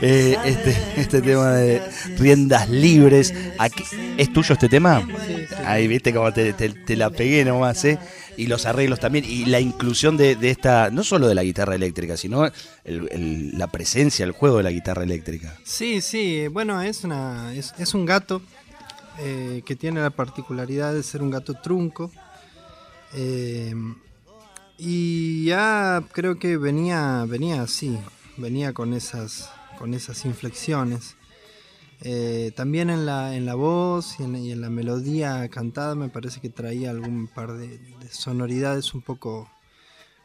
eh, 0.00 0.36
este, 0.44 0.76
este 0.96 1.20
tema 1.20 1.50
de 1.54 1.82
riendas 2.16 2.68
libres. 2.70 3.34
Aquí- 3.58 3.82
¿Es 4.18 4.32
tuyo 4.32 4.52
este 4.52 4.68
tema? 4.68 5.04
Ahí 5.66 5.88
viste 5.88 6.14
cómo 6.14 6.32
te, 6.32 6.52
te- 6.52 6.68
te 6.68 6.94
la 6.96 7.10
pegué 7.10 7.44
nomás, 7.44 7.84
¿eh? 7.84 7.98
Y 8.36 8.46
los 8.46 8.66
arreglos 8.66 9.00
también, 9.00 9.24
y 9.24 9.44
la 9.46 9.58
inclusión 9.58 10.16
de, 10.16 10.36
de 10.36 10.50
esta, 10.50 10.90
no 10.90 11.02
solo 11.02 11.26
de 11.26 11.34
la 11.34 11.42
guitarra 11.42 11.74
eléctrica, 11.74 12.16
sino 12.16 12.46
el- 12.46 13.08
el- 13.10 13.58
la 13.58 13.66
presencia, 13.66 14.24
el 14.24 14.30
juego 14.32 14.58
de 14.58 14.62
la 14.62 14.70
guitarra 14.70 15.02
eléctrica. 15.02 15.56
Sí, 15.64 16.00
sí, 16.02 16.46
bueno, 16.48 16.80
es, 16.82 17.02
una, 17.02 17.52
es, 17.52 17.74
es 17.78 17.94
un 17.94 18.06
gato 18.06 18.42
eh, 19.18 19.62
que 19.66 19.74
tiene 19.74 20.00
la 20.00 20.10
particularidad 20.10 20.94
de 20.94 21.02
ser 21.02 21.20
un 21.20 21.30
gato 21.30 21.54
trunco. 21.54 22.12
eh, 23.14 23.74
y 24.78 25.44
ya 25.44 26.04
creo 26.12 26.38
que 26.38 26.56
venía, 26.56 27.24
venía 27.28 27.62
así, 27.62 27.98
venía 28.36 28.72
con 28.72 28.92
esas, 28.94 29.50
con 29.78 29.94
esas 29.94 30.24
inflexiones. 30.24 31.16
Eh, 32.04 32.52
también 32.56 32.90
en 32.90 33.06
la, 33.06 33.36
en 33.36 33.46
la 33.46 33.54
voz 33.54 34.18
y 34.18 34.24
en, 34.24 34.60
la 34.60 34.70
melodía 34.70 35.48
cantada 35.48 35.94
me 35.94 36.08
parece 36.08 36.40
que 36.40 36.48
traía 36.48 36.90
algún 36.90 37.28
par 37.28 37.52
de, 37.52 37.78
de 37.78 38.08
sonoridades 38.10 38.92
un 38.92 39.02
poco 39.02 39.48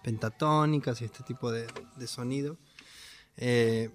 pentatónicas 0.04 1.02
y 1.02 1.06
este 1.06 1.24
tipo 1.24 1.52
de, 1.52 1.68
de 1.98 2.08
sonido. 2.08 2.58
Eh, 3.38 3.92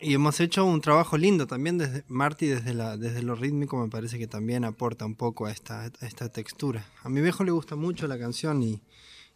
y 0.00 0.14
hemos 0.14 0.40
hecho 0.40 0.64
un 0.64 0.80
trabajo 0.80 1.18
lindo 1.18 1.46
también 1.46 1.76
desde 1.76 2.04
Marty, 2.08 2.46
desde, 2.46 2.72
la, 2.72 2.96
desde 2.96 3.22
lo 3.22 3.34
rítmico, 3.34 3.76
me 3.76 3.90
parece 3.90 4.18
que 4.18 4.26
también 4.26 4.64
aporta 4.64 5.04
un 5.04 5.14
poco 5.14 5.46
a 5.46 5.52
esta, 5.52 5.82
a 5.82 6.06
esta 6.06 6.30
textura. 6.30 6.86
A 7.02 7.10
mi 7.10 7.20
viejo 7.20 7.44
le 7.44 7.50
gusta 7.50 7.76
mucho 7.76 8.08
la 8.08 8.18
canción 8.18 8.62
y, 8.62 8.80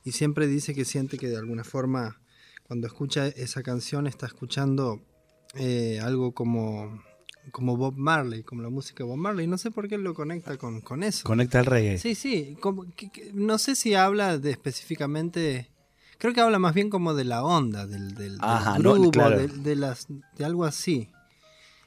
y 0.05 0.13
siempre 0.13 0.47
dice 0.47 0.75
que 0.75 0.85
siente 0.85 1.17
que 1.19 1.29
de 1.29 1.37
alguna 1.39 1.65
forma, 1.65 2.21
cuando 2.65 2.87
escucha 2.87 3.27
esa 3.29 3.63
canción, 3.63 4.07
está 4.07 4.27
escuchando 4.27 5.03
eh, 5.55 6.01
algo 6.03 6.33
como, 6.33 7.03
como 7.51 7.77
Bob 7.77 7.95
Marley, 7.97 8.43
como 8.43 8.63
la 8.63 8.69
música 8.71 9.03
de 9.05 9.09
Bob 9.09 9.17
Marley. 9.19 9.47
No 9.47 9.57
sé 9.59 9.71
por 9.71 9.89
qué 9.89 9.97
lo 9.99 10.15
conecta 10.15 10.57
con, 10.59 10.81
con 10.81 11.03
eso. 11.03 11.25
Conecta 11.25 11.61
el 11.61 11.67
reggae. 11.67 11.99
Sí, 11.99 12.15
sí. 12.15 12.57
como 12.61 12.85
que- 12.95 13.11
que- 13.11 13.33
no 13.33 13.59
sé 13.59 13.75
si 13.77 13.95
habla 13.95 14.39
de 14.39 14.51
específicamente. 14.51 15.71
Creo 16.19 16.33
que 16.33 16.41
habla 16.41 16.59
más 16.59 16.75
bien 16.75 16.91
como 16.91 17.13
de 17.15 17.25
la 17.25 17.43
onda, 17.43 17.87
del, 17.87 18.15
del, 18.15 18.39
del 18.39 18.83
no, 18.83 18.95
grupo, 18.95 19.11
claro. 19.11 19.39
de, 19.39 19.49
de 19.49 19.77
las, 19.77 20.07
de 20.37 20.45
algo 20.45 20.65
así. 20.65 21.11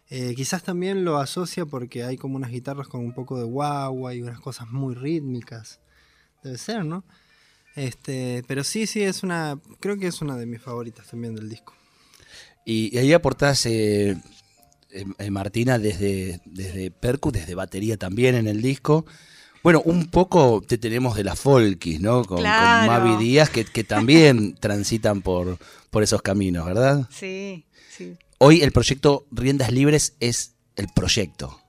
Eh, 0.09 0.33
quizás 0.35 0.63
también 0.63 1.03
lo 1.03 1.17
asocia 1.17 1.65
porque 1.65 2.03
hay 2.03 2.17
como 2.17 2.35
unas 2.37 2.51
guitarras 2.51 2.87
con 2.87 3.01
un 3.01 3.13
poco 3.13 3.37
de 3.37 3.43
guagua 3.45 4.13
y 4.13 4.21
unas 4.21 4.39
cosas 4.39 4.69
muy 4.69 4.95
rítmicas. 4.95 5.79
Debe 6.43 6.57
ser, 6.57 6.85
¿no? 6.85 7.03
Este, 7.77 8.43
pero 8.47 8.63
sí, 8.63 8.87
sí, 8.87 9.03
es 9.03 9.21
una. 9.21 9.59
Creo 9.79 9.97
que 9.99 10.07
es 10.07 10.19
una 10.23 10.35
de 10.35 10.47
mis 10.47 10.59
favoritas 10.59 11.05
también 11.05 11.35
del 11.35 11.47
disco. 11.47 11.75
Y, 12.65 12.93
y 12.93 12.97
ahí 12.97 13.13
aportás, 13.13 13.67
eh, 13.67 14.17
eh, 14.89 15.05
eh, 15.19 15.29
Martina, 15.29 15.77
desde, 15.77 16.41
desde 16.45 16.89
percu, 16.89 17.31
desde 17.31 17.53
batería 17.53 17.95
también 17.95 18.33
en 18.33 18.47
el 18.47 18.63
disco. 18.63 19.05
Bueno, 19.61 19.83
un 19.85 20.07
poco 20.07 20.63
te 20.67 20.79
tenemos 20.79 21.15
de 21.15 21.23
las 21.23 21.39
folkis, 21.39 22.01
¿no? 22.01 22.25
Con. 22.25 22.41
Mavi 22.41 23.23
Díaz, 23.23 23.51
que, 23.51 23.63
que 23.63 23.83
también 23.83 24.55
transitan 24.59 25.21
por, 25.21 25.59
por 25.91 26.01
esos 26.01 26.23
caminos, 26.23 26.65
¿verdad? 26.65 27.07
Sí, 27.11 27.67
sí. 27.91 28.17
Hoy 28.39 28.63
el 28.63 28.71
proyecto 28.71 29.27
Riendas 29.29 29.71
Libres 29.71 30.15
es 30.19 30.55
el 30.77 30.87
proyecto. 30.87 31.61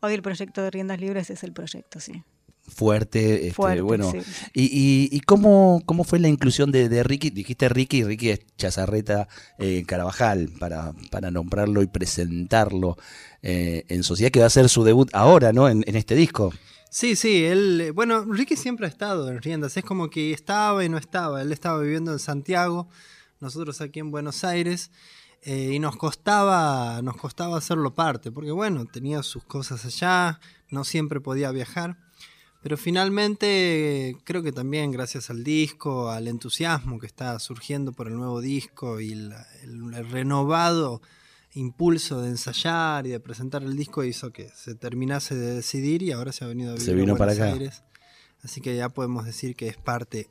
Hoy 0.00 0.14
el 0.14 0.22
proyecto 0.22 0.62
de 0.62 0.70
Riendas 0.70 0.98
Libres 0.98 1.28
es 1.28 1.42
el 1.42 1.52
proyecto, 1.52 2.00
sí. 2.00 2.22
Fuerte, 2.68 3.34
este, 3.34 3.54
Fuerte, 3.54 3.80
bueno. 3.80 4.10
sí. 4.10 4.18
¿Y, 4.52 4.64
y, 4.64 5.08
y 5.16 5.20
cómo, 5.20 5.82
cómo 5.86 6.04
fue 6.04 6.18
la 6.18 6.28
inclusión 6.28 6.72
de, 6.72 6.88
de 6.88 7.02
Ricky? 7.02 7.30
Dijiste 7.30 7.68
Ricky, 7.68 8.04
Ricky 8.04 8.30
es 8.30 8.40
Chazarreta 8.58 9.28
eh, 9.58 9.84
Carabajal, 9.86 10.50
para, 10.58 10.92
para 11.10 11.30
nombrarlo 11.30 11.82
y 11.82 11.86
presentarlo 11.86 12.96
eh, 13.42 13.84
en 13.88 14.02
sociedad, 14.02 14.30
que 14.30 14.40
va 14.40 14.46
a 14.46 14.48
hacer 14.48 14.68
su 14.68 14.84
debut 14.84 15.08
ahora, 15.12 15.52
¿no? 15.52 15.68
En, 15.68 15.84
en 15.86 15.96
este 15.96 16.14
disco. 16.14 16.52
Sí, 16.90 17.16
sí, 17.16 17.44
él, 17.44 17.92
bueno, 17.94 18.24
Ricky 18.24 18.56
siempre 18.56 18.86
ha 18.86 18.88
estado 18.88 19.28
en 19.30 19.42
riendas, 19.42 19.76
es 19.76 19.84
como 19.84 20.08
que 20.08 20.32
estaba 20.32 20.84
y 20.84 20.88
no 20.88 20.96
estaba, 20.98 21.42
él 21.42 21.52
estaba 21.52 21.80
viviendo 21.80 22.12
en 22.12 22.18
Santiago, 22.18 22.88
nosotros 23.40 23.80
aquí 23.80 24.00
en 24.00 24.10
Buenos 24.10 24.44
Aires, 24.44 24.90
eh, 25.42 25.72
y 25.74 25.78
nos 25.78 25.96
costaba, 25.96 27.02
nos 27.02 27.16
costaba 27.16 27.58
hacerlo 27.58 27.94
parte, 27.94 28.32
porque 28.32 28.50
bueno, 28.50 28.86
tenía 28.86 29.22
sus 29.22 29.44
cosas 29.44 29.84
allá, 29.84 30.40
no 30.70 30.84
siempre 30.84 31.20
podía 31.20 31.50
viajar, 31.50 31.98
pero 32.66 32.76
finalmente 32.76 34.16
creo 34.24 34.42
que 34.42 34.50
también 34.50 34.90
gracias 34.90 35.30
al 35.30 35.44
disco, 35.44 36.10
al 36.10 36.26
entusiasmo 36.26 36.98
que 36.98 37.06
está 37.06 37.38
surgiendo 37.38 37.92
por 37.92 38.08
el 38.08 38.16
nuevo 38.16 38.40
disco 38.40 38.98
y 39.00 39.12
el- 39.12 39.32
el 39.62 40.10
renovado 40.10 41.00
impulso 41.54 42.20
de 42.22 42.30
ensayar 42.30 43.06
y 43.06 43.10
de 43.10 43.20
presentar 43.20 43.62
el 43.62 43.76
disco 43.76 44.02
hizo 44.02 44.32
que 44.32 44.48
se 44.48 44.74
terminase 44.74 45.36
de 45.36 45.54
decidir 45.54 46.02
y 46.02 46.10
ahora 46.10 46.32
se 46.32 46.44
ha 46.44 46.48
venido 46.48 46.74
a 46.74 46.76
Se 46.76 46.86
vivir 46.90 47.02
a 47.02 47.04
vino 47.06 47.16
para 47.16 47.34
Buenos 47.34 47.48
acá. 47.48 47.52
Aires. 47.52 47.82
Así 48.42 48.60
que 48.60 48.74
ya 48.74 48.88
podemos 48.88 49.24
decir 49.24 49.54
que 49.54 49.68
es 49.68 49.76
parte 49.76 50.28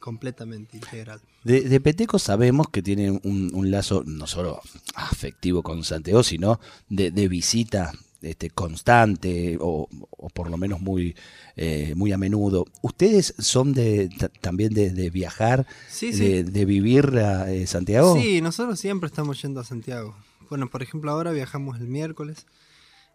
completamente 0.00 0.78
integral. 0.78 1.20
De, 1.44 1.60
de 1.60 1.80
Peteco 1.80 2.18
sabemos 2.18 2.70
que 2.70 2.82
tiene 2.82 3.12
un, 3.12 3.50
un 3.54 3.70
lazo 3.70 4.02
no 4.04 4.26
solo 4.26 4.60
afectivo 4.96 5.62
con 5.62 5.84
Santiago, 5.84 6.24
sino 6.24 6.58
de, 6.88 7.12
de 7.12 7.28
visita 7.28 7.92
este, 8.22 8.50
constante 8.50 9.56
o, 9.60 9.88
o 10.10 10.28
por 10.30 10.50
lo 10.50 10.56
menos 10.56 10.80
muy, 10.80 11.14
eh, 11.56 11.92
muy 11.96 12.12
a 12.12 12.18
menudo. 12.18 12.64
¿Ustedes 12.82 13.34
son 13.38 13.72
de 13.74 14.08
ta- 14.18 14.28
también 14.40 14.72
de, 14.74 14.90
de 14.90 15.10
viajar, 15.10 15.66
Sí, 15.88 16.10
de, 16.12 16.16
sí. 16.16 16.42
de 16.42 16.64
vivir 16.64 17.06
a 17.18 17.52
eh, 17.52 17.66
Santiago? 17.66 18.16
Sí, 18.20 18.40
nosotros 18.40 18.78
siempre 18.80 19.06
estamos 19.08 19.40
yendo 19.42 19.60
a 19.60 19.64
Santiago. 19.64 20.16
Bueno, 20.50 20.68
por 20.68 20.82
ejemplo, 20.82 21.10
ahora 21.10 21.30
viajamos 21.32 21.78
el 21.80 21.88
miércoles. 21.88 22.46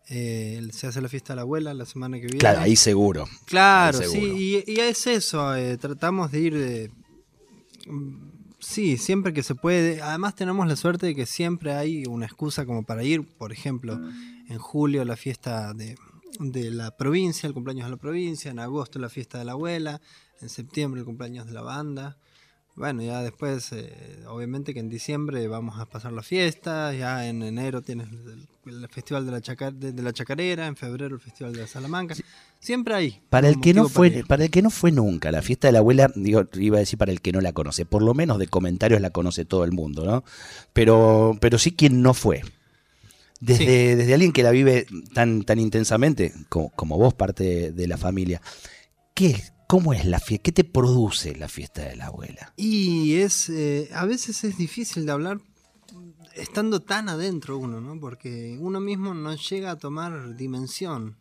eh, 0.10 0.62
se 0.72 0.88
hace 0.88 1.02
la 1.02 1.08
fiesta 1.10 1.34
de 1.34 1.38
la 1.38 1.42
abuela 1.44 1.74
la 1.74 1.86
semana 1.86 2.18
que 2.18 2.24
viene. 2.28 2.40
Claro, 2.40 2.60
ahí 2.62 2.76
seguro. 2.76 3.26
Claro, 3.46 4.00
Ahí 4.00 4.06
sí, 4.10 4.64
y, 4.68 4.72
y 4.74 4.80
es 4.82 5.08
eso, 5.08 5.54
tratamos 5.80 6.32
de 6.32 6.40
ir 6.40 6.54
de... 6.58 6.92
Sí, 8.60 8.98
siempre 8.98 9.34
que 9.34 9.44
se 9.44 9.56
puede. 9.56 10.02
Además 10.02 10.36
tenemos 10.36 10.66
la 10.68 10.76
suerte 10.78 11.08
de 11.08 11.16
que 11.16 11.26
siempre 11.26 11.74
hay 11.74 12.06
una 12.06 12.26
excusa 12.26 12.66
como 12.66 12.84
para 12.84 13.04
ir, 13.04 13.24
por 13.24 13.52
ejemplo, 13.52 14.00
en 14.50 14.58
julio 14.60 15.06
la 15.06 15.16
fiesta 15.16 15.74
de, 15.74 15.96
de 16.40 16.72
la 16.72 16.96
provincia, 16.96 17.48
el 17.48 17.54
cumpleaños 17.54 17.86
de 17.86 17.92
la 17.92 17.98
provincia, 17.98 18.52
en 18.52 18.60
agosto 18.60 19.00
la 19.00 19.10
fiesta 19.10 19.38
de 19.40 19.46
la 19.46 19.54
abuela, 19.54 20.02
en 20.42 20.50
septiembre 20.50 21.00
el 21.00 21.06
cumpleaños 21.06 21.46
de 21.46 21.54
la 21.54 21.62
banda. 21.62 22.18
Bueno, 22.76 23.04
ya 23.04 23.22
después, 23.22 23.72
eh, 23.72 24.24
obviamente 24.28 24.74
que 24.74 24.80
en 24.80 24.90
diciembre 24.90 25.48
vamos 25.48 25.80
a 25.80 25.86
pasar 25.86 26.12
la 26.12 26.24
fiesta, 26.24 26.92
ya 26.92 27.28
en 27.28 27.44
enero 27.44 27.84
tienes 27.84 28.08
el, 28.10 28.48
el 28.66 28.88
festival 28.90 29.28
de 29.28 29.32
la, 29.32 29.42
chaca- 29.42 29.70
de, 29.72 29.92
de 29.94 30.02
la 30.02 30.12
chacarera, 30.12 30.66
en 30.66 30.76
febrero 30.76 31.14
el 31.14 31.22
festival 31.22 31.54
de 31.54 31.62
la 31.62 31.68
Salamanca. 31.68 32.16
Siempre 32.60 32.96
hay. 32.96 33.22
Para 33.30 33.48
el 33.48 33.60
que 33.60 33.76
no 33.76 33.88
fue, 33.88 34.10
para 34.10 34.26
para 34.26 34.44
el 34.46 34.50
que 34.50 34.64
no 34.64 34.72
fue 34.72 34.92
nunca, 34.92 35.32
la 35.32 35.44
fiesta 35.44 35.68
de 35.68 35.74
la 35.74 35.80
abuela, 35.80 36.12
digo, 36.16 36.46
iba 36.54 36.78
a 36.78 36.80
decir 36.80 36.98
para 36.98 37.12
el 37.12 37.22
que 37.22 37.32
no 37.32 37.42
la 37.42 37.54
conoce, 37.54 37.86
por 37.86 38.02
lo 38.02 38.16
menos 38.16 38.40
de 38.40 38.48
comentarios 38.48 39.02
la 39.02 39.12
conoce 39.12 39.46
todo 39.46 39.66
el 39.66 39.72
mundo, 39.72 40.04
¿no? 40.04 40.24
Pero, 40.74 41.38
pero 41.40 41.60
sí 41.60 41.74
quien 41.74 42.02
no 42.02 42.16
fue. 42.16 42.42
Desde, 43.44 43.66
Sí. 43.66 43.96
desde 43.98 44.14
alguien 44.14 44.32
que 44.32 44.42
la 44.42 44.52
vive 44.52 44.88
tan, 45.14 45.44
tan 45.44 45.60
intensamente, 45.60 46.34
como, 46.48 46.70
como 46.70 46.98
vos, 46.98 47.14
parte 47.14 47.74
de, 47.74 47.88
la 47.88 47.98
familia, 47.98 48.42
¿qué 49.14 49.32
es? 49.32 49.54
¿Cómo 49.68 49.94
es 49.94 50.06
la 50.06 50.20
fiesta? 50.20 50.44
¿Qué 50.44 50.52
te 50.54 50.64
produce 50.64 51.36
la 51.36 51.50
fiesta 51.50 51.82
de 51.84 51.98
la 51.98 52.06
abuela? 52.06 52.54
Y 52.56 53.16
es, 53.16 53.50
eh, 53.50 53.90
a 53.94 54.06
veces 54.06 54.46
es 54.46 54.58
difícil 54.58 55.06
de 55.06 55.12
hablar 55.12 55.42
estando 56.36 56.80
tan 56.80 57.10
adentro 57.10 57.58
uno, 57.58 57.82
¿no? 57.82 58.00
Porque 58.00 58.58
uno 58.62 58.80
mismo 58.80 59.14
no 59.14 59.36
llega 59.36 59.72
a 59.72 59.78
tomar 59.78 60.38
dimensión 60.38 61.18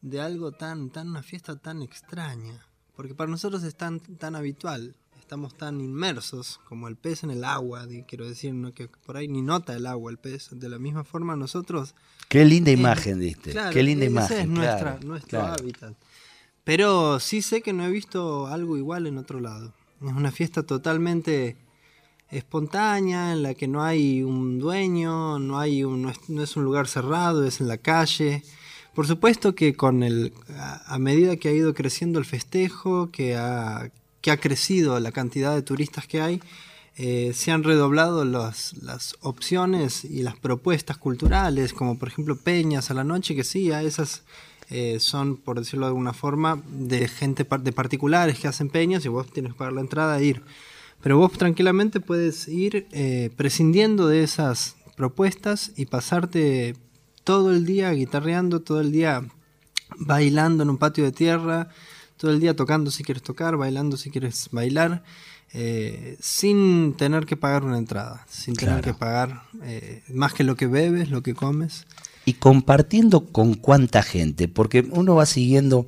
de 0.00 0.22
algo 0.22 0.52
tan, 0.52 0.88
tan, 0.90 1.08
una 1.08 1.22
fiesta 1.22 1.56
tan 1.56 1.82
extraña. 1.82 2.66
Porque 2.96 3.14
para 3.14 3.30
nosotros 3.30 3.64
es 3.64 3.74
tan, 3.74 4.00
tan 4.00 4.34
habitual, 4.34 4.96
estamos 5.24 5.56
tan 5.56 5.80
inmersos 5.80 6.60
como 6.68 6.86
el 6.86 6.96
pez 6.96 7.24
en 7.24 7.30
el 7.30 7.44
agua, 7.44 7.88
quiero 8.06 8.28
decir, 8.28 8.52
¿no? 8.52 8.74
que 8.74 8.88
por 9.06 9.16
ahí 9.16 9.26
ni 9.26 9.40
nota 9.40 9.74
el 9.74 9.86
agua 9.86 10.10
el 10.10 10.18
pez. 10.18 10.50
De 10.52 10.68
la 10.68 10.78
misma 10.78 11.02
forma 11.02 11.34
nosotros 11.34 11.94
Qué 12.28 12.44
linda 12.44 12.70
Eh, 12.70 12.74
imagen 12.74 13.18
diste. 13.20 13.52
Claro, 13.52 13.72
Qué 13.72 13.82
linda 13.82 14.04
ese 14.04 14.12
imagen. 14.12 14.38
es 14.40 14.48
nuestra, 14.48 14.78
claro, 14.92 15.06
nuestro 15.08 15.40
claro. 15.40 15.54
hábitat. 15.58 15.94
Pero 16.62 17.20
sí 17.20 17.40
sé 17.40 17.62
que 17.62 17.72
no 17.72 17.84
he 17.86 17.90
visto 17.90 18.46
algo 18.48 18.76
igual 18.76 19.06
en 19.06 19.16
otro 19.16 19.40
lado. 19.40 19.72
Es 20.02 20.12
una 20.12 20.30
fiesta 20.30 20.62
totalmente 20.62 21.56
espontánea, 22.30 23.32
en 23.32 23.42
la 23.42 23.54
que 23.54 23.66
no 23.66 23.82
hay 23.82 24.22
un 24.22 24.58
dueño, 24.58 25.38
no, 25.38 25.58
hay 25.58 25.84
un, 25.84 26.02
no, 26.02 26.10
es, 26.10 26.28
no 26.28 26.42
es 26.42 26.54
un 26.56 26.64
lugar 26.64 26.86
cerrado, 26.86 27.44
es 27.46 27.60
en 27.62 27.68
la 27.68 27.78
calle. 27.78 28.42
Por 28.94 29.06
supuesto 29.06 29.54
que 29.54 29.74
con 29.74 30.02
el, 30.02 30.34
a, 30.56 30.94
a 30.94 30.98
medida 30.98 31.36
que 31.36 31.48
ha 31.48 31.52
ido 31.52 31.72
creciendo 31.74 32.18
el 32.18 32.24
festejo, 32.26 33.10
que 33.10 33.36
ha, 33.36 33.90
que 34.24 34.30
ha 34.30 34.38
crecido 34.38 34.98
la 35.00 35.12
cantidad 35.12 35.54
de 35.54 35.60
turistas 35.60 36.06
que 36.06 36.22
hay, 36.22 36.40
eh, 36.96 37.32
se 37.34 37.50
han 37.50 37.62
redoblado 37.62 38.24
las, 38.24 38.72
las 38.82 39.16
opciones 39.20 40.02
y 40.02 40.22
las 40.22 40.34
propuestas 40.34 40.96
culturales, 40.96 41.74
como 41.74 41.98
por 41.98 42.08
ejemplo 42.08 42.34
peñas 42.34 42.90
a 42.90 42.94
la 42.94 43.04
noche, 43.04 43.34
que 43.34 43.44
sí, 43.44 43.70
a 43.70 43.82
esas 43.82 44.22
eh, 44.70 44.96
son, 44.98 45.36
por 45.36 45.58
decirlo 45.58 45.84
de 45.84 45.90
alguna 45.90 46.14
forma, 46.14 46.62
de 46.66 47.06
gente 47.06 47.46
de 47.60 47.72
particulares 47.72 48.38
que 48.38 48.48
hacen 48.48 48.70
peñas 48.70 49.04
y 49.04 49.08
vos 49.08 49.30
tienes 49.30 49.52
que 49.52 49.58
pagar 49.58 49.74
la 49.74 49.82
entrada 49.82 50.18
e 50.18 50.24
ir. 50.24 50.42
Pero 51.02 51.18
vos 51.18 51.30
tranquilamente 51.32 52.00
puedes 52.00 52.48
ir 52.48 52.86
eh, 52.92 53.28
prescindiendo 53.36 54.06
de 54.06 54.22
esas 54.22 54.76
propuestas 54.96 55.72
y 55.76 55.84
pasarte 55.84 56.76
todo 57.24 57.52
el 57.52 57.66
día 57.66 57.90
guitarreando, 57.90 58.62
todo 58.62 58.80
el 58.80 58.90
día 58.90 59.22
bailando 59.98 60.62
en 60.62 60.70
un 60.70 60.78
patio 60.78 61.04
de 61.04 61.12
tierra, 61.12 61.68
todo 62.16 62.30
el 62.30 62.40
día 62.40 62.54
tocando 62.54 62.90
si 62.90 63.02
quieres 63.04 63.22
tocar, 63.22 63.56
bailando 63.56 63.96
si 63.96 64.10
quieres 64.10 64.48
bailar, 64.52 65.02
eh, 65.52 66.16
sin 66.20 66.94
tener 66.94 67.26
que 67.26 67.36
pagar 67.36 67.64
una 67.64 67.78
entrada, 67.78 68.26
sin 68.28 68.54
tener 68.54 68.80
Claro. 68.80 68.84
que 68.84 68.98
pagar 68.98 69.42
eh, 69.62 70.02
más 70.12 70.32
que 70.34 70.44
lo 70.44 70.56
que 70.56 70.66
bebes, 70.66 71.10
lo 71.10 71.22
que 71.22 71.34
comes. 71.34 71.86
Y 72.24 72.34
compartiendo 72.34 73.26
con 73.26 73.54
cuánta 73.54 74.02
gente, 74.02 74.48
porque 74.48 74.86
uno 74.90 75.14
va 75.14 75.26
siguiendo 75.26 75.86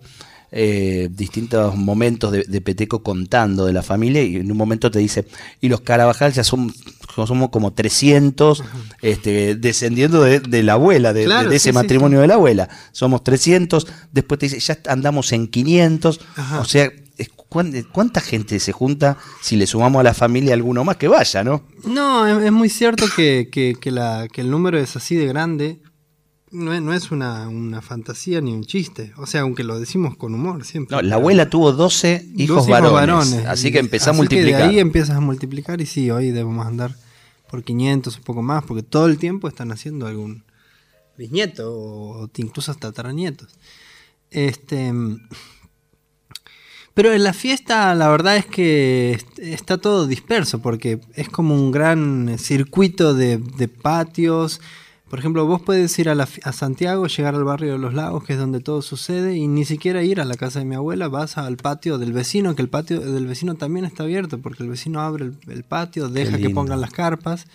eh, 0.52 1.08
distintos 1.10 1.74
momentos 1.76 2.32
de, 2.32 2.44
de 2.44 2.60
Peteco 2.60 3.02
contando 3.02 3.66
de 3.66 3.72
la 3.72 3.82
familia 3.82 4.22
y 4.22 4.36
en 4.36 4.50
un 4.50 4.56
momento 4.56 4.90
te 4.90 4.98
dice, 4.98 5.26
y 5.60 5.68
los 5.68 5.80
Carabajal 5.80 6.32
ya 6.32 6.44
son, 6.44 6.72
somos 7.14 7.50
como 7.50 7.72
300, 7.72 8.62
este, 9.02 9.54
descendiendo 9.56 10.22
de, 10.22 10.40
de 10.40 10.62
la 10.62 10.74
abuela, 10.74 11.12
de, 11.12 11.24
Claro, 11.24 11.48
de 11.50 11.56
ese 11.56 11.64
sí, 11.64 11.70
sí, 11.70 11.74
matrimonio 11.74 12.20
de 12.20 12.26
la 12.26 12.34
abuela. 12.34 12.68
Somos 12.92 13.24
300, 13.24 13.86
después 14.12 14.38
te 14.38 14.46
dice, 14.46 14.60
ya 14.60 14.78
andamos 14.88 15.32
en 15.32 15.48
500, 15.48 16.20
Ajá. 16.36 16.60
o 16.60 16.64
sea, 16.64 16.90
es- 17.18 17.30
¿cuán- 17.48 17.72
¿cuánta 17.92 18.20
gente 18.20 18.60
se 18.60 18.72
junta 18.72 19.16
si 19.42 19.56
le 19.56 19.66
sumamos 19.66 20.00
a 20.00 20.02
la 20.02 20.14
familia 20.14 20.52
alguno 20.54 20.84
más 20.84 20.96
que 20.96 21.08
vaya, 21.08 21.42
no? 21.44 21.62
No, 21.84 22.26
es, 22.26 22.44
es 22.44 22.52
muy 22.52 22.68
cierto 22.68 23.06
que, 23.16 23.48
que- 23.50 23.74
que 23.80 23.90
la- 23.90 24.28
que 24.32 24.40
el 24.42 24.50
número 24.50 24.78
es 24.78 24.96
así 24.96 25.14
de 25.16 25.26
grande. 25.26 25.80
No 26.56 26.72
es, 26.72 26.80
no 26.82 26.94
es 26.94 27.10
una, 27.10 27.48
una 27.48 27.82
fantasía 27.82 28.40
ni 28.40 28.52
un 28.52 28.64
chiste. 28.64 29.12
O 29.18 29.26
sea, 29.26 29.42
aunque 29.42 29.62
lo 29.64 29.78
decimos 29.78 30.16
con 30.16 30.34
humor 30.34 30.64
siempre. 30.64 30.96
No, 30.96 31.02
la 31.02 31.16
abuela 31.16 31.50
tuvo 31.50 31.72
12 31.72 32.24
Dos 32.28 32.40
hijos, 32.40 32.66
varones, 32.68 33.44
así 33.46 33.70
que 33.70 33.78
empezó 33.78 34.10
a 34.10 34.12
Así 34.12 34.16
que 34.16 34.22
multiplicar. 34.36 34.60
de 34.62 34.66
ahí 34.68 34.78
empiezas 34.78 35.16
a 35.16 35.20
multiplicar 35.20 35.80
y 35.80 35.86
sí, 35.86 36.10
hoy 36.10 36.30
debemos 36.30 36.66
andar 36.66 36.94
por 37.50 37.62
500, 37.62 38.16
un 38.16 38.22
poco 38.24 38.42
más, 38.42 38.64
porque 38.64 38.82
todo 38.82 39.06
el 39.06 39.18
tiempo 39.18 39.48
están 39.48 39.70
haciendo 39.70 40.06
algún 40.06 40.44
bisnieto 41.18 41.72
o 41.72 42.30
incluso 42.36 42.70
hasta 42.72 42.88
tataranietos. 42.88 43.48
Este, 44.30 44.92
pero 46.94 47.12
en 47.12 47.22
la 47.24 47.32
fiesta 47.34 47.94
la 47.94 48.08
verdad 48.08 48.36
es 48.36 48.46
que 48.46 49.12
est- 49.12 49.38
está 49.38 49.76
todo 49.78 50.06
disperso 50.06 50.60
porque 50.60 50.98
es 51.14 51.28
como 51.28 51.54
un 51.54 51.70
gran 51.70 52.36
circuito 52.38 53.14
de, 53.14 53.36
de 53.38 53.68
patios. 53.68 54.60
Por 55.08 55.20
ejemplo, 55.20 55.46
vos 55.46 55.62
puedes 55.62 55.96
ir 56.00 56.08
a, 56.08 56.16
la 56.16 56.28
a 56.42 56.52
Santiago, 56.52 57.06
llegar 57.06 57.36
al 57.36 57.44
barrio 57.44 57.72
de 57.72 57.78
los 57.78 57.94
lagos, 57.94 58.24
que 58.24 58.32
es 58.32 58.38
donde 58.40 58.58
todo 58.60 58.82
sucede, 58.82 59.36
y 59.36 59.46
ni 59.46 59.64
siquiera 59.64 60.02
ir 60.02 60.20
a 60.20 60.24
la 60.24 60.34
casa 60.34 60.58
de 60.58 60.64
mi 60.64 60.74
abuela, 60.74 61.06
vas 61.08 61.38
al 61.38 61.56
patio 61.56 61.98
del 61.98 62.12
vecino, 62.12 62.56
que 62.56 62.62
el 62.62 62.68
patio 62.68 62.98
del 63.00 63.26
vecino 63.26 63.54
también 63.54 63.84
está 63.84 64.02
abierto, 64.02 64.40
porque 64.40 64.64
el 64.64 64.68
vecino 64.68 65.00
abre 65.00 65.26
el, 65.26 65.38
el 65.48 65.62
patio, 65.62 66.08
deja 66.08 66.32
que 66.38 66.50
pongan 66.54 66.80
las 66.80 66.90
carpas, 66.90 67.46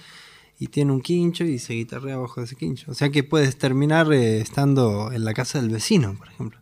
y 0.59 0.67
tiene 0.67 0.93
un 0.93 1.01
quincho 1.01 1.43
y 1.43 1.59
se 1.59 1.73
guitarrea 1.73 2.15
abajo 2.15 2.39
de 2.39 2.45
ese 2.45 2.55
quincho. 2.55 2.89
O 2.89 2.93
sea 2.93 3.09
que 3.09 3.23
puedes 3.23 3.57
terminar 3.57 4.13
eh, 4.13 4.39
estando 4.39 5.11
en 5.11 5.25
la 5.25 5.33
casa 5.33 5.59
del 5.59 5.71
vecino, 5.71 6.15
por 6.17 6.29
ejemplo. 6.29 6.59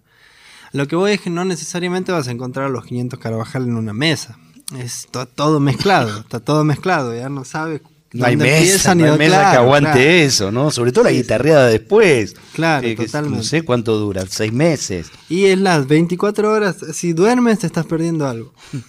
Lo 0.71 0.87
que 0.87 0.95
voy 0.95 1.11
es 1.11 1.21
que 1.21 1.29
no 1.29 1.45
necesariamente 1.45 2.11
vas 2.11 2.27
a 2.27 2.31
encontrar 2.31 2.65
a 2.67 2.69
los 2.69 2.85
500 2.85 3.19
Carvajal 3.19 3.63
en 3.63 3.75
una 3.75 3.93
mesa. 3.93 4.39
Es 4.77 5.07
to- 5.11 5.27
todo 5.27 5.59
mezclado, 5.59 6.19
está 6.19 6.39
todo 6.39 6.63
mezclado, 6.63 7.13
ya 7.15 7.27
no 7.29 7.43
sabes 7.43 7.81
No 8.11 8.25
hay 8.25 8.35
mesa, 8.35 8.95
no 8.95 9.05
hay 9.05 9.11
mesa 9.17 9.19
que 9.19 9.27
claro, 9.41 9.59
aguante 9.61 9.91
claro. 9.91 10.09
eso, 10.09 10.51
¿no? 10.51 10.71
Sobre 10.71 10.91
todo 10.91 11.03
la 11.03 11.11
guitarreada 11.11 11.67
después. 11.67 12.35
Claro, 12.53 12.81
que- 12.81 12.95
que 12.95 13.05
totalmente. 13.05 13.37
No 13.37 13.43
sé 13.43 13.61
cuánto 13.61 13.97
dura, 13.99 14.25
seis 14.27 14.51
meses. 14.51 15.07
Y 15.29 15.45
es 15.45 15.59
las 15.59 15.87
24 15.87 16.51
horas, 16.51 16.77
si 16.93 17.13
duermes 17.13 17.59
te 17.59 17.67
estás 17.67 17.85
perdiendo 17.85 18.27
algo. 18.27 18.53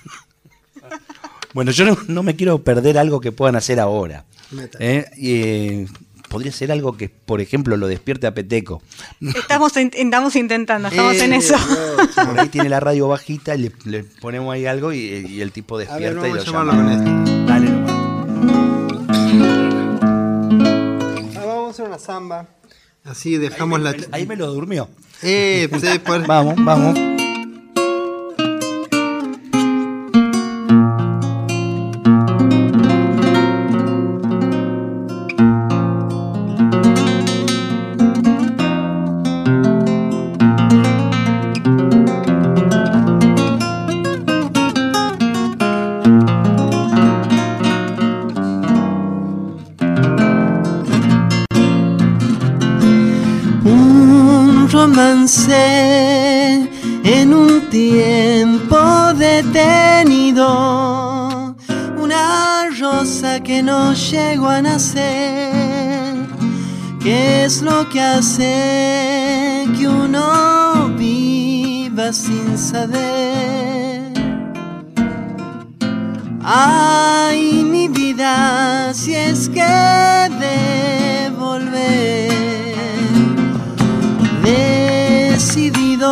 Bueno, 1.53 1.73
yo 1.73 1.85
no, 1.85 1.99
no 2.07 2.23
me 2.23 2.37
quiero 2.37 2.63
perder 2.63 2.97
algo 2.97 3.21
que 3.21 3.33
puedan 3.33 3.57
hacer 3.57 3.81
ahora. 3.81 4.25
¿eh? 4.79 5.05
Y, 5.17 5.33
eh, 5.43 5.87
podría 6.29 6.53
ser 6.53 6.71
algo 6.71 6.97
que, 6.97 7.09
por 7.09 7.41
ejemplo, 7.41 7.77
lo 7.77 7.89
despierte 7.89 8.29
a 8.29 8.35
Peteco. 8.35 8.81
Estamos, 9.21 9.77
in- 9.77 9.91
estamos 9.93 10.37
intentando, 10.37 10.87
estamos 10.87 11.17
en 11.17 11.33
Eh, 11.33 11.37
eso. 11.39 11.57
Por 12.15 12.39
ahí 12.39 12.49
tiene 12.51 12.69
la 12.69 12.79
radio 12.79 13.09
bajita 13.09 13.57
y 13.57 13.63
le, 13.63 13.73
le 13.85 14.05
ponemos 14.05 14.55
ahí 14.55 14.67
algo 14.67 14.93
y, 14.93 14.99
y 15.01 15.41
el 15.41 15.51
tipo 15.51 15.75
A 15.75 15.79
ver, 15.79 15.89
despierta 15.89 16.29
y 16.29 16.33
lo 16.35 16.41
a 16.41 16.45
llama. 16.45 16.71
con 16.77 16.89
esto. 16.89 17.47
Dale 17.47 17.90
vamos 21.71 21.79
a 21.81 21.83
hacer 21.83 21.87
una 21.87 21.99
samba. 21.99 22.47
Así 23.05 23.37
dejamos 23.39 23.81
la... 23.81 23.95
Ahí 24.13 24.27
me 24.27 24.37
lo 24.37 24.47
durmió. 24.53 24.89
Eh, 25.23 25.69
pues, 25.71 25.85
eh, 25.85 26.01
por- 26.01 26.27
Vamos, 26.27 26.55
vamos. 26.59 27.20
Llegó 64.11 64.49
a 64.49 64.61
nacer, 64.61 66.17
¿qué 67.01 67.45
es 67.45 67.63
lo 67.63 67.89
que 67.89 68.01
hace 68.01 69.69
que 69.79 69.87
uno 69.87 70.89
viva 70.99 72.13
sin 72.13 72.59
saber? 72.59 74.13
Ay, 76.43 77.63
mi 77.65 77.87
vida, 77.87 78.93
si 78.95 79.15
es 79.15 79.49
que 79.49 79.61
de 80.41 81.31
volver, 81.39 82.33
decidido, 84.43 86.09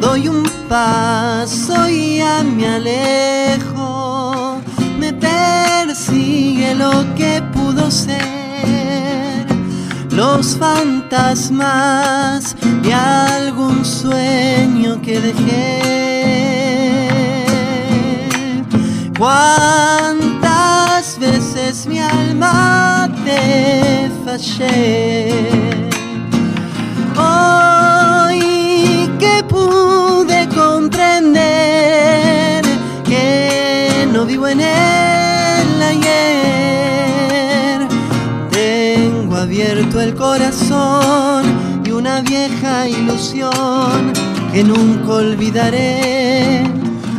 doy 0.00 0.28
un 0.28 0.44
paso 0.68 1.88
y 1.88 2.18
ya 2.18 2.44
me 2.44 2.68
alejo, 2.68 3.31
los 10.36 10.56
fantasmas 10.56 12.56
de 12.82 12.94
algún 12.94 13.84
sueño 13.84 15.00
que 15.02 15.20
dejé. 15.20 15.82
Cuántas 19.18 21.18
veces 21.18 21.86
mi 21.86 21.98
alma 21.98 23.10
te 23.24 24.10
fallé. 24.24 25.90
Hoy 27.16 27.81
el 40.02 40.14
corazón 40.16 41.44
y 41.84 41.92
una 41.92 42.22
vieja 42.22 42.88
ilusión 42.88 44.12
que 44.52 44.64
nunca 44.64 45.12
olvidaré. 45.12 46.64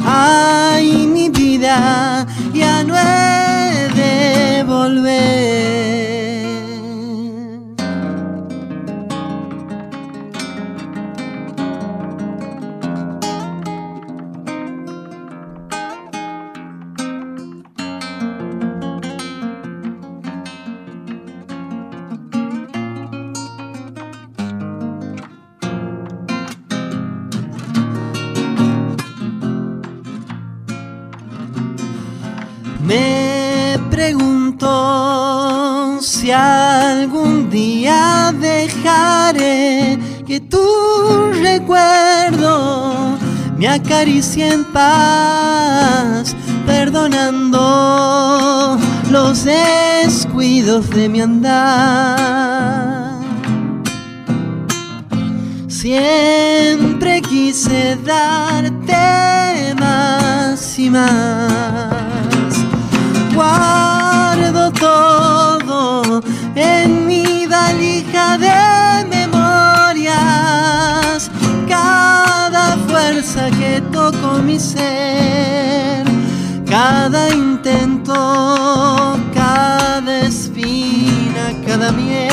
Ay, 0.06 1.08
mi 1.08 1.30
vida, 1.30 2.26
ya 2.54 2.84
no 2.84 2.94
he 2.98 3.90
de 3.96 4.64
volver. 4.64 5.53
Tu 40.40 41.32
recuerdo 41.42 43.18
me 43.58 43.68
acaricie 43.68 44.52
en 44.52 44.66
paz, 44.66 46.36
perdonando 46.66 47.60
los 49.10 49.46
descuidos 49.46 50.90
de 50.90 51.08
mi 51.08 51.22
andar. 51.22 53.14
Siempre 55.68 57.22
quise 57.22 57.98
darte 58.04 59.76
más 59.76 60.80
y 60.80 60.90
más. 60.90 61.93
Cada 76.70 77.30
intento, 77.30 78.14
cada 79.34 80.28
espina, 80.28 81.54
cada 81.66 81.92
miel, 81.92 82.33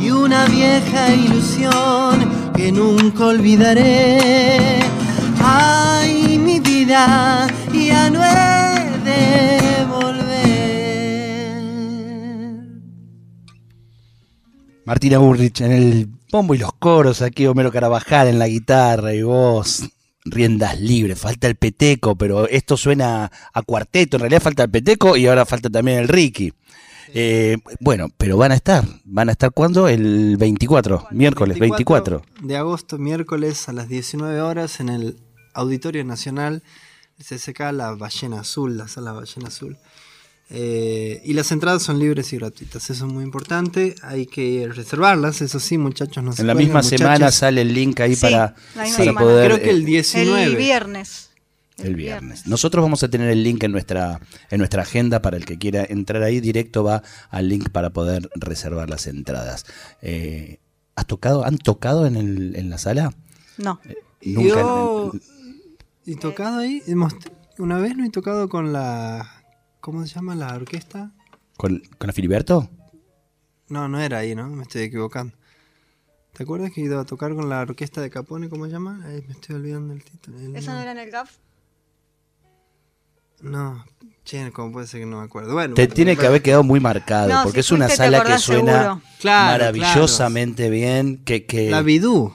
y 0.00 0.10
una 0.10 0.46
vieja 0.46 1.14
ilusión 1.14 2.52
que 2.54 2.72
nunca 2.72 3.26
olvidaré. 3.26 4.80
Ay, 5.42 6.38
mi 6.38 6.60
vida, 6.60 7.48
ya 7.72 8.10
no 8.10 8.24
he. 8.24 8.72
Martina 14.84 15.18
Burrich 15.18 15.60
en 15.60 15.72
el 15.72 16.08
bombo 16.30 16.54
y 16.54 16.58
los 16.58 16.72
coros, 16.72 17.22
aquí 17.22 17.46
Homero 17.46 17.70
Carabajal 17.70 18.26
en 18.28 18.38
la 18.38 18.48
guitarra 18.48 19.14
y 19.14 19.22
vos, 19.22 19.84
riendas 20.24 20.80
libres, 20.80 21.20
falta 21.20 21.46
el 21.46 21.54
peteco, 21.54 22.16
pero 22.16 22.48
esto 22.48 22.76
suena 22.76 23.30
a 23.54 23.62
cuarteto, 23.62 24.16
en 24.16 24.22
realidad 24.22 24.42
falta 24.42 24.64
el 24.64 24.70
peteco 24.70 25.16
y 25.16 25.26
ahora 25.26 25.46
falta 25.46 25.70
también 25.70 25.98
el 25.98 26.08
Ricky. 26.08 26.52
Eh, 27.14 27.58
bueno, 27.80 28.08
pero 28.16 28.36
van 28.36 28.52
a 28.52 28.54
estar, 28.54 28.84
van 29.04 29.28
a 29.28 29.32
estar 29.32 29.52
cuándo? 29.52 29.88
El 29.88 30.36
24, 30.36 31.08
miércoles 31.10 31.58
24. 31.58 32.22
de 32.40 32.56
agosto, 32.56 32.98
miércoles 32.98 33.68
a 33.68 33.72
las 33.72 33.88
19 33.88 34.40
horas 34.40 34.80
en 34.80 34.88
el 34.88 35.16
Auditorio 35.54 36.04
Nacional, 36.04 36.62
CCK 37.18 37.72
La 37.72 37.94
Ballena 37.94 38.40
Azul, 38.40 38.76
la 38.76 38.88
sala 38.88 39.12
Ballena 39.12 39.48
Azul. 39.48 39.76
Eh, 40.54 41.22
y 41.24 41.32
las 41.32 41.50
entradas 41.50 41.82
son 41.82 41.98
libres 41.98 42.32
y 42.34 42.36
gratuitas, 42.36 42.90
eso 42.90 43.06
es 43.06 43.12
muy 43.12 43.24
importante. 43.24 43.94
Hay 44.02 44.26
que 44.26 44.68
reservarlas, 44.70 45.40
eso 45.40 45.60
sí, 45.60 45.78
muchachos. 45.78 46.22
No 46.22 46.32
se 46.32 46.42
En 46.42 46.46
la 46.46 46.54
cuelguen, 46.54 46.74
misma 46.74 46.82
semana 46.82 47.30
sale 47.30 47.62
el 47.62 47.72
link 47.72 48.00
ahí 48.00 48.14
Sí, 48.14 48.22
para, 48.22 48.54
la 48.74 48.82
misma 48.82 49.04
para 49.04 49.18
poder... 49.18 49.52
Creo 49.52 49.62
que 49.62 49.70
el 49.70 49.82
eh, 49.82 49.86
19. 49.86 50.44
El 50.44 50.56
viernes. 50.56 51.30
El 51.78 51.96
viernes. 51.96 52.46
Nosotros 52.46 52.82
vamos 52.82 53.02
a 53.02 53.08
tener 53.08 53.30
el 53.30 53.42
link 53.42 53.62
en 53.64 53.72
nuestra, 53.72 54.20
en 54.50 54.58
nuestra 54.58 54.82
agenda 54.82 55.22
para 55.22 55.36
el 55.36 55.44
que 55.44 55.58
quiera 55.58 55.84
entrar 55.88 56.22
ahí 56.22 56.40
directo 56.40 56.84
va 56.84 57.02
al 57.30 57.48
link 57.48 57.70
para 57.70 57.90
poder 57.90 58.28
reservar 58.34 58.90
las 58.90 59.06
entradas. 59.06 59.64
Eh, 60.02 60.58
¿Has 60.94 61.06
tocado, 61.06 61.44
han 61.44 61.56
tocado 61.58 62.06
en, 62.06 62.16
el, 62.16 62.56
en 62.56 62.68
la 62.70 62.78
sala? 62.78 63.12
No. 63.56 63.80
Nunca. 64.22 64.54
Yo- 64.60 65.12
¿Y 66.04 66.16
tocado 66.16 66.58
ahí? 66.58 66.82
Hemos- 66.86 67.14
una 67.58 67.78
vez 67.78 67.96
no 67.96 68.04
he 68.04 68.10
tocado 68.10 68.48
con 68.48 68.72
la... 68.72 69.42
¿Cómo 69.80 70.06
se 70.06 70.14
llama 70.14 70.34
la 70.34 70.54
orquesta? 70.54 71.12
¿Con, 71.56 71.80
con 71.98 72.06
la 72.06 72.12
Filiberto? 72.12 72.70
No, 73.68 73.88
no 73.88 73.98
era 74.00 74.18
ahí, 74.18 74.34
¿no? 74.34 74.48
Me 74.50 74.62
estoy 74.62 74.82
equivocando. 74.82 75.34
¿Te 76.34 76.42
acuerdas 76.44 76.70
que 76.72 76.80
he 76.80 76.84
ido 76.84 77.00
a 77.00 77.04
tocar 77.04 77.34
con 77.34 77.48
la 77.48 77.60
orquesta 77.60 78.00
de 78.00 78.10
Capone? 78.10 78.48
¿Cómo 78.48 78.66
se 78.66 78.72
llama? 78.72 79.02
Ay, 79.06 79.22
me 79.26 79.32
estoy 79.32 79.56
olvidando 79.56 79.92
el 79.94 80.04
título. 80.04 80.38
el 80.38 80.54
¿Eso 80.56 80.72
no 80.72 80.80
era 80.80 80.92
en 80.92 80.98
el 80.98 81.10
GAF? 81.10 81.36
No, 83.42 83.84
che, 84.24 84.50
¿cómo 84.52 84.72
puede 84.72 84.86
ser 84.86 85.00
que 85.00 85.06
no 85.06 85.18
me 85.18 85.24
acuerdo? 85.24 85.52
Bueno, 85.52 85.74
Te 85.74 85.82
bueno, 85.82 85.94
tiene 85.94 86.16
que 86.16 86.26
haber 86.26 86.42
quedado 86.42 86.62
muy 86.62 86.80
marcado, 86.80 87.28
No, 87.28 87.42
porque 87.42 87.62
si 87.62 87.66
es 87.66 87.72
una 87.72 87.88
sala 87.88 88.22
que 88.24 88.38
suena. 88.38 89.00
Claro, 89.20 89.64
maravillosamente 89.64 90.70
bien. 90.70 91.22
Que, 91.24 91.44
que... 91.44 91.70
La 91.70 91.82
Bidú. 91.82 92.32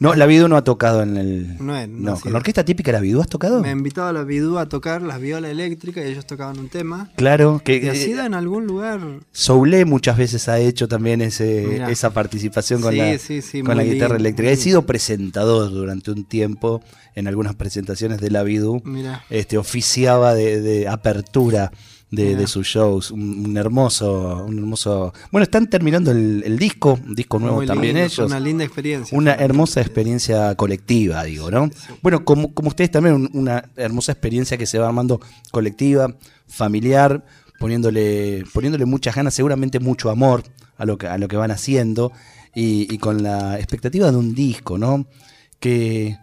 No, 0.00 0.12
la 0.14 0.26
Bidú 0.26 0.48
no 0.48 0.56
ha 0.56 0.64
tocado 0.64 1.02
en 1.02 1.16
el... 1.16 1.56
No 1.64 1.78
es- 1.78 1.88
no 1.88 2.10
ha 2.10 2.10
no, 2.10 2.16
sido. 2.16 2.20
con 2.24 2.32
la 2.32 2.38
orquesta 2.38 2.64
típica 2.64 2.90
la 2.92 3.00
Bidú 3.00 3.20
has 3.20 3.28
tocado. 3.28 3.62
Me 3.62 3.68
ha 3.68 3.72
invitado 3.72 4.08
a 4.08 4.12
la 4.12 4.24
Bidú 4.24 4.58
a 4.58 4.68
tocar 4.68 5.00
las 5.02 5.20
violas 5.20 5.50
eléctricas 5.52 6.04
y 6.04 6.08
ellos 6.08 6.26
tocaban 6.26 6.58
un 6.58 6.68
tema. 6.68 7.10
Claro, 7.16 7.62
que 7.64 7.88
ha 7.88 7.92
eh, 7.92 7.96
sido 7.96 8.24
en 8.24 8.34
algún 8.34 8.66
lugar. 8.66 9.00
Soule 9.30 9.84
muchas 9.84 10.18
veces 10.18 10.48
ha 10.48 10.58
hecho 10.58 10.88
también 10.88 11.22
ese, 11.22 11.64
Mirá. 11.66 11.90
esa 11.90 12.10
participación 12.12 12.82
con 12.82 12.92
Sí, 12.92 12.98
la, 12.98 13.18
sí, 13.18 13.40
sí, 13.40 13.62
con 13.62 13.76
la 13.76 13.84
guitarra 13.84 14.16
lindo, 14.16 14.28
eléctrica. 14.28 14.50
He 14.50 14.56
sido 14.56 14.82
presentador 14.84 15.70
durante 15.70 16.10
un 16.10 16.24
tiempo 16.24 16.82
en 17.14 17.28
algunas 17.28 17.54
presentaciones 17.54 18.20
de 18.20 18.30
la 18.30 18.42
Bidu. 18.42 18.82
Este, 19.30 19.58
oficiaba 19.58 20.34
de, 20.34 20.60
de 20.60 20.88
apertura 20.88 21.70
de, 22.10 22.36
de 22.36 22.46
sus 22.46 22.66
shows. 22.66 23.10
Un, 23.10 23.44
un 23.46 23.56
hermoso, 23.56 24.44
un 24.46 24.58
hermoso. 24.58 25.12
Bueno, 25.32 25.42
están 25.42 25.68
terminando 25.68 26.10
el, 26.12 26.42
el 26.46 26.58
disco, 26.58 26.98
un 27.04 27.14
disco 27.14 27.38
nuevo 27.40 27.56
Muy 27.56 27.66
también 27.66 27.94
lindo, 27.96 28.06
ellos. 28.06 28.26
Una 28.30 28.38
linda 28.40 28.64
experiencia. 28.64 29.16
Una 29.18 29.34
hermosa 29.34 29.80
experiencia 29.80 30.54
colectiva, 30.54 31.24
digo, 31.24 31.50
¿no? 31.50 31.70
Bueno, 32.02 32.24
como, 32.24 32.54
como 32.54 32.68
ustedes 32.68 32.90
también, 32.90 33.14
un- 33.16 33.30
una 33.32 33.68
hermosa 33.76 34.12
experiencia 34.12 34.56
que 34.56 34.66
se 34.66 34.78
va 34.78 34.86
armando 34.86 35.20
colectiva, 35.50 36.14
familiar, 36.46 37.24
poniéndole, 37.58 38.44
poniéndole 38.52 38.84
muchas 38.84 39.14
ganas, 39.16 39.34
seguramente 39.34 39.80
mucho 39.80 40.10
amor 40.10 40.44
a 40.76 40.84
lo 40.84 40.98
que, 40.98 41.06
a 41.08 41.18
lo 41.18 41.26
que 41.28 41.36
van 41.36 41.50
haciendo 41.50 42.12
y, 42.54 42.92
y 42.92 42.98
con 42.98 43.22
la 43.22 43.58
expectativa 43.58 44.10
de 44.10 44.16
un 44.16 44.34
disco, 44.34 44.78
¿no? 44.78 45.06
Que, 45.58 46.16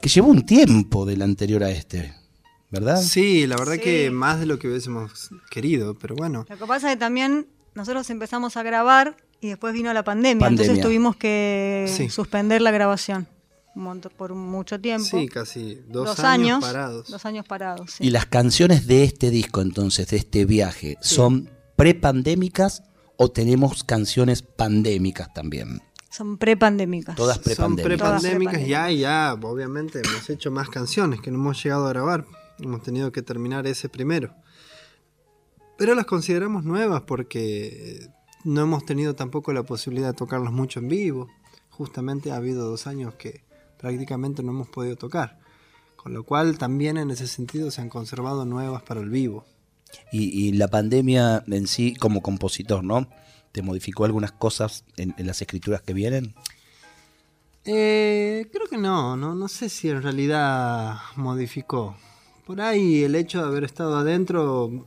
que 0.00 0.08
llevó 0.08 0.28
un 0.28 0.44
tiempo 0.46 1.04
del 1.06 1.22
anterior 1.22 1.62
a 1.64 1.70
este, 1.70 2.14
¿verdad? 2.70 3.00
Sí, 3.02 3.46
la 3.46 3.56
verdad 3.56 3.74
Sí. 3.74 3.80
que 3.80 4.10
más 4.10 4.40
de 4.40 4.46
lo 4.46 4.58
que 4.58 4.68
hubiésemos 4.68 5.30
querido, 5.50 5.94
pero 5.98 6.14
bueno. 6.16 6.44
Lo 6.48 6.58
que 6.58 6.66
pasa 6.66 6.88
es 6.90 6.96
que 6.96 7.00
también 7.00 7.46
nosotros 7.74 8.08
empezamos 8.10 8.56
a 8.56 8.62
grabar 8.62 9.16
y 9.40 9.48
después 9.48 9.72
vino 9.72 9.92
la 9.92 10.02
pandemia, 10.04 10.40
Pandemia. 10.46 10.64
entonces 10.64 10.84
tuvimos 10.84 11.16
que 11.16 11.86
Sí. 11.96 12.08
suspender 12.10 12.60
la 12.62 12.70
grabación. 12.70 13.26
por 14.16 14.34
mucho 14.34 14.80
tiempo. 14.80 15.06
Sí, 15.06 15.28
casi 15.28 15.76
dos, 15.88 16.06
Dos 16.06 16.18
años, 16.20 16.48
años, 16.56 16.64
parados. 16.64 17.08
Dos 17.10 17.24
años 17.24 17.46
parados. 17.46 17.92
sí. 17.92 18.06
Y 18.06 18.10
las 18.10 18.26
canciones 18.26 18.88
de 18.88 19.04
este 19.04 19.30
disco, 19.30 19.60
entonces, 19.60 20.08
de 20.08 20.16
este 20.16 20.44
viaje, 20.46 20.96
¿son 21.00 21.48
prepandémicas 21.76 22.82
o 23.16 23.30
tenemos 23.30 23.84
canciones 23.84 24.42
pandémicas 24.42 25.32
también? 25.32 25.80
Son 26.10 26.38
prepandémicas. 26.38 27.16
Todas 27.16 27.36
Son 27.36 27.44
prepandémicas. 27.44 27.98
Todas 27.98 28.22
prepandémicas 28.22 28.66
ya 28.66 28.90
ya, 28.90 29.34
obviamente, 29.34 30.00
hemos 30.04 30.28
hecho 30.30 30.50
más 30.50 30.68
canciones 30.68 31.20
que 31.20 31.30
no 31.30 31.38
hemos 31.38 31.62
llegado 31.62 31.86
a 31.86 31.90
grabar. 31.90 32.26
Hemos 32.58 32.82
tenido 32.82 33.12
que 33.12 33.22
terminar 33.22 33.66
ese 33.66 33.88
primero. 33.88 34.34
Pero 35.76 35.94
las 35.94 36.06
consideramos 36.06 36.64
nuevas 36.64 37.02
porque 37.02 38.00
eh, 38.02 38.08
no 38.44 38.62
hemos 38.62 38.84
tenido 38.84 39.14
tampoco 39.14 39.52
la 39.52 39.62
posibilidad 39.62 40.08
de 40.08 40.14
tocarlas 40.14 40.52
mucho 40.52 40.80
en 40.80 40.88
vivo. 40.88 41.28
Justamente 41.70 42.32
ha 42.32 42.36
habido 42.36 42.68
dos 42.68 42.86
años 42.86 43.14
que 43.14 43.44
prácticamente 43.78 44.42
no 44.42 44.50
hemos 44.50 44.68
podido 44.68 44.96
tocar. 44.96 45.38
Con 45.96 46.14
lo 46.14 46.24
cual 46.24 46.58
también 46.58 46.96
en 46.96 47.10
ese 47.10 47.26
sentido 47.26 47.70
se 47.70 47.80
han 47.80 47.90
conservado 47.90 48.44
nuevas 48.44 48.82
para 48.82 49.00
el 49.00 49.10
vivo. 49.10 49.44
Y, 50.10 50.46
y 50.46 50.52
la 50.52 50.68
pandemia 50.68 51.44
en 51.46 51.66
sí, 51.66 51.94
como 51.94 52.22
compositor, 52.22 52.82
¿no? 52.82 53.08
¿Te 53.58 53.62
modificó 53.62 54.04
algunas 54.04 54.30
cosas 54.30 54.84
en, 54.96 55.16
en 55.18 55.26
las 55.26 55.42
escrituras 55.42 55.82
que 55.82 55.92
vienen? 55.92 56.32
Eh, 57.64 58.46
creo 58.52 58.68
que 58.68 58.78
no, 58.78 59.16
no, 59.16 59.34
no 59.34 59.48
sé 59.48 59.68
si 59.68 59.88
en 59.90 60.00
realidad 60.00 60.94
modificó. 61.16 61.96
Por 62.46 62.60
ahí 62.60 63.02
el 63.02 63.16
hecho 63.16 63.40
de 63.42 63.48
haber 63.48 63.64
estado 63.64 63.96
adentro 63.96 64.86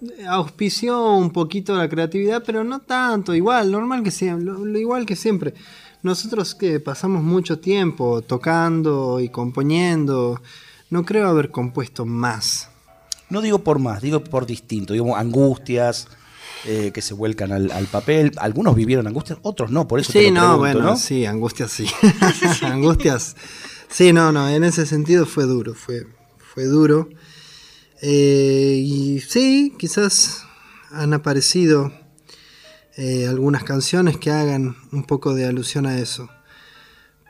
eh, 0.00 0.26
auspició 0.28 1.14
un 1.16 1.32
poquito 1.32 1.74
la 1.76 1.88
creatividad, 1.88 2.44
pero 2.46 2.62
no 2.62 2.78
tanto, 2.78 3.34
igual, 3.34 3.72
normal 3.72 4.04
que 4.04 4.12
siempre, 4.12 4.44
lo- 4.44 4.64
lo 4.64 4.78
igual 4.78 5.04
que 5.04 5.16
siempre. 5.16 5.52
Nosotros 6.04 6.54
que 6.54 6.78
pasamos 6.78 7.20
mucho 7.24 7.58
tiempo 7.58 8.22
tocando 8.22 9.18
y 9.18 9.28
componiendo, 9.28 10.40
no 10.88 11.04
creo 11.04 11.26
haber 11.26 11.50
compuesto 11.50 12.06
más. 12.06 12.68
No 13.28 13.40
digo 13.40 13.58
por 13.64 13.80
más, 13.80 14.02
digo 14.02 14.22
por 14.22 14.46
distinto. 14.46 14.92
Digo, 14.92 15.16
angustias 15.16 16.06
eh, 16.66 16.90
que 16.92 17.00
se 17.02 17.14
vuelcan 17.14 17.52
al, 17.52 17.70
al 17.70 17.86
papel. 17.86 18.32
Algunos 18.38 18.74
vivieron 18.74 19.06
angustias, 19.06 19.38
otros 19.42 19.70
no, 19.70 19.88
por 19.88 20.00
eso 20.00 20.12
te 20.12 20.20
Sí, 20.20 20.26
lo 20.26 20.34
no, 20.34 20.40
pregunto, 20.40 20.58
bueno, 20.58 20.80
¿no? 20.82 20.96
sí, 20.96 21.26
angustias 21.26 21.70
sí. 21.70 21.86
angustias. 22.62 23.36
Sí, 23.88 24.12
no, 24.12 24.30
no, 24.32 24.48
en 24.48 24.64
ese 24.64 24.86
sentido 24.86 25.26
fue 25.26 25.44
duro, 25.44 25.74
fue, 25.74 26.06
fue 26.38 26.64
duro. 26.64 27.08
Eh, 28.02 28.80
y 28.84 29.20
sí, 29.20 29.74
quizás 29.78 30.44
han 30.90 31.12
aparecido 31.12 31.92
eh, 32.96 33.26
algunas 33.28 33.64
canciones 33.64 34.16
que 34.16 34.30
hagan 34.30 34.76
un 34.92 35.04
poco 35.04 35.34
de 35.34 35.46
alusión 35.46 35.86
a 35.86 35.98
eso. 35.98 36.28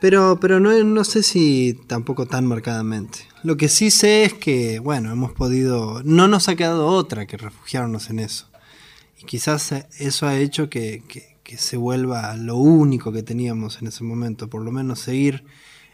Pero, 0.01 0.39
pero 0.41 0.61
no, 0.61 0.73
no 0.83 1.05
sé 1.05 1.23
si 1.23 1.79
tampoco 1.87 2.27
tan 2.27 2.47
marcadamente. 2.47 3.21
Lo 3.43 3.57
que 3.57 3.69
sí 3.69 3.91
sé 3.91 4.25
es 4.25 4.35
que, 4.35 4.79
bueno, 4.81 5.13
hemos 5.13 5.33
podido, 5.33 6.03
no 6.05 6.27
nos 6.27 6.49
ha 6.49 6.57
quedado 6.57 6.87
otra 6.87 7.27
que 7.27 7.37
refugiarnos 7.37 8.09
en 8.11 8.19
eso. 8.21 8.50
Y 9.21 9.25
quizás 9.25 9.73
eh, 9.73 9.87
eso 9.99 10.27
ha 10.27 10.37
hecho 10.39 10.69
que, 10.71 11.03
que- 11.09 11.31
que 11.45 11.57
se 11.57 11.77
vuelva 11.77 12.37
lo 12.37 12.57
único 12.57 13.11
que 13.13 13.25
teníamos 13.25 13.81
en 13.83 13.89
ese 13.89 14.05
momento, 14.05 14.49
por 14.49 14.63
lo 14.63 14.71
menos 14.71 15.01
seguir 15.01 15.43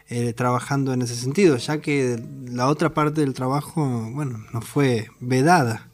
eh, 0.07 0.31
trabajando 0.33 0.93
en 0.93 1.01
ese 1.01 1.15
sentido, 1.15 1.57
ya 1.57 1.81
que 1.81 2.21
la 2.47 2.67
otra 2.67 2.93
parte 2.93 3.21
del 3.21 3.33
trabajo, 3.33 4.09
bueno, 4.13 4.45
nos 4.53 4.65
fue 4.65 5.07
vedada. 5.19 5.89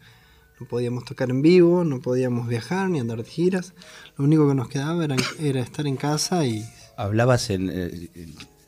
No 0.60 0.68
podíamos 0.68 1.06
tocar 1.06 1.30
en 1.30 1.42
vivo, 1.42 1.84
no 1.86 2.00
podíamos 2.02 2.48
viajar 2.48 2.90
ni 2.90 3.00
andar 3.00 3.18
de 3.24 3.24
giras. 3.30 3.74
Lo 4.18 4.26
único 4.26 4.48
que 4.50 4.54
nos 4.54 4.68
quedaba 4.70 5.04
era, 5.06 5.16
era 5.40 5.62
estar 5.62 5.88
en 5.88 5.96
casa 5.96 6.46
y 6.46 6.64
Hablabas 6.98 7.50
en, 7.50 7.70
eh, 7.74 8.10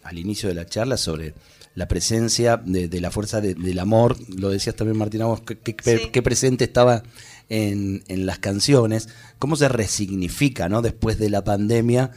al 0.04 0.17
inicio 0.17 0.47
de 0.49 0.56
la 0.56 0.65
charla 0.65 0.97
sobre 0.97 1.36
la 1.75 1.88
presencia 1.89 2.56
de, 2.58 2.88
de 2.88 3.01
la 3.01 3.12
fuerza 3.12 3.41
de- 3.41 3.54
del 3.54 3.80
amor. 3.80 4.15
Lo 4.30 4.49
decías 4.49 4.75
también, 4.75 4.97
Martina, 4.97 5.25
vos, 5.25 5.41
qué, 5.41 5.58
qué- 5.58 5.75
Sí. 5.97 6.10
qué 6.12 6.21
presente 6.23 6.63
estaba 6.63 7.04
en, 7.49 8.03
las 8.25 8.39
canciones. 8.39 9.10
¿Cómo 9.39 9.55
se 9.55 9.67
resignifica 9.67 10.69
¿no? 10.69 10.81
después 10.81 11.17
de 11.19 11.29
la 11.29 11.43
pandemia? 11.43 12.12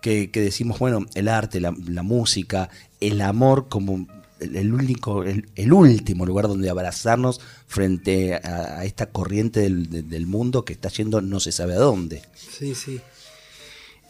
Que, 0.00 0.28
decimos, 0.32 0.78
bueno, 0.80 1.06
el 1.14 1.28
arte, 1.28 1.60
la, 1.60 1.70
música, 2.02 2.70
el 3.00 3.20
amor 3.20 3.68
como 3.68 4.08
el, 4.40 4.72
único, 4.74 5.22
el, 5.22 5.72
último 5.72 6.26
lugar 6.26 6.48
donde 6.48 6.68
abrazarnos 6.70 7.40
frente 7.68 8.34
a, 8.34 8.84
esta 8.84 9.06
corriente 9.06 9.60
del, 9.60 9.88
de- 9.88 10.02
del 10.02 10.26
mundo 10.26 10.64
que 10.64 10.72
está 10.72 10.88
yendo 10.88 11.20
no 11.20 11.38
se 11.38 11.52
sabe 11.52 11.74
a 11.74 11.78
dónde. 11.78 12.22
Sí, 12.34 12.74
sí. 12.74 13.00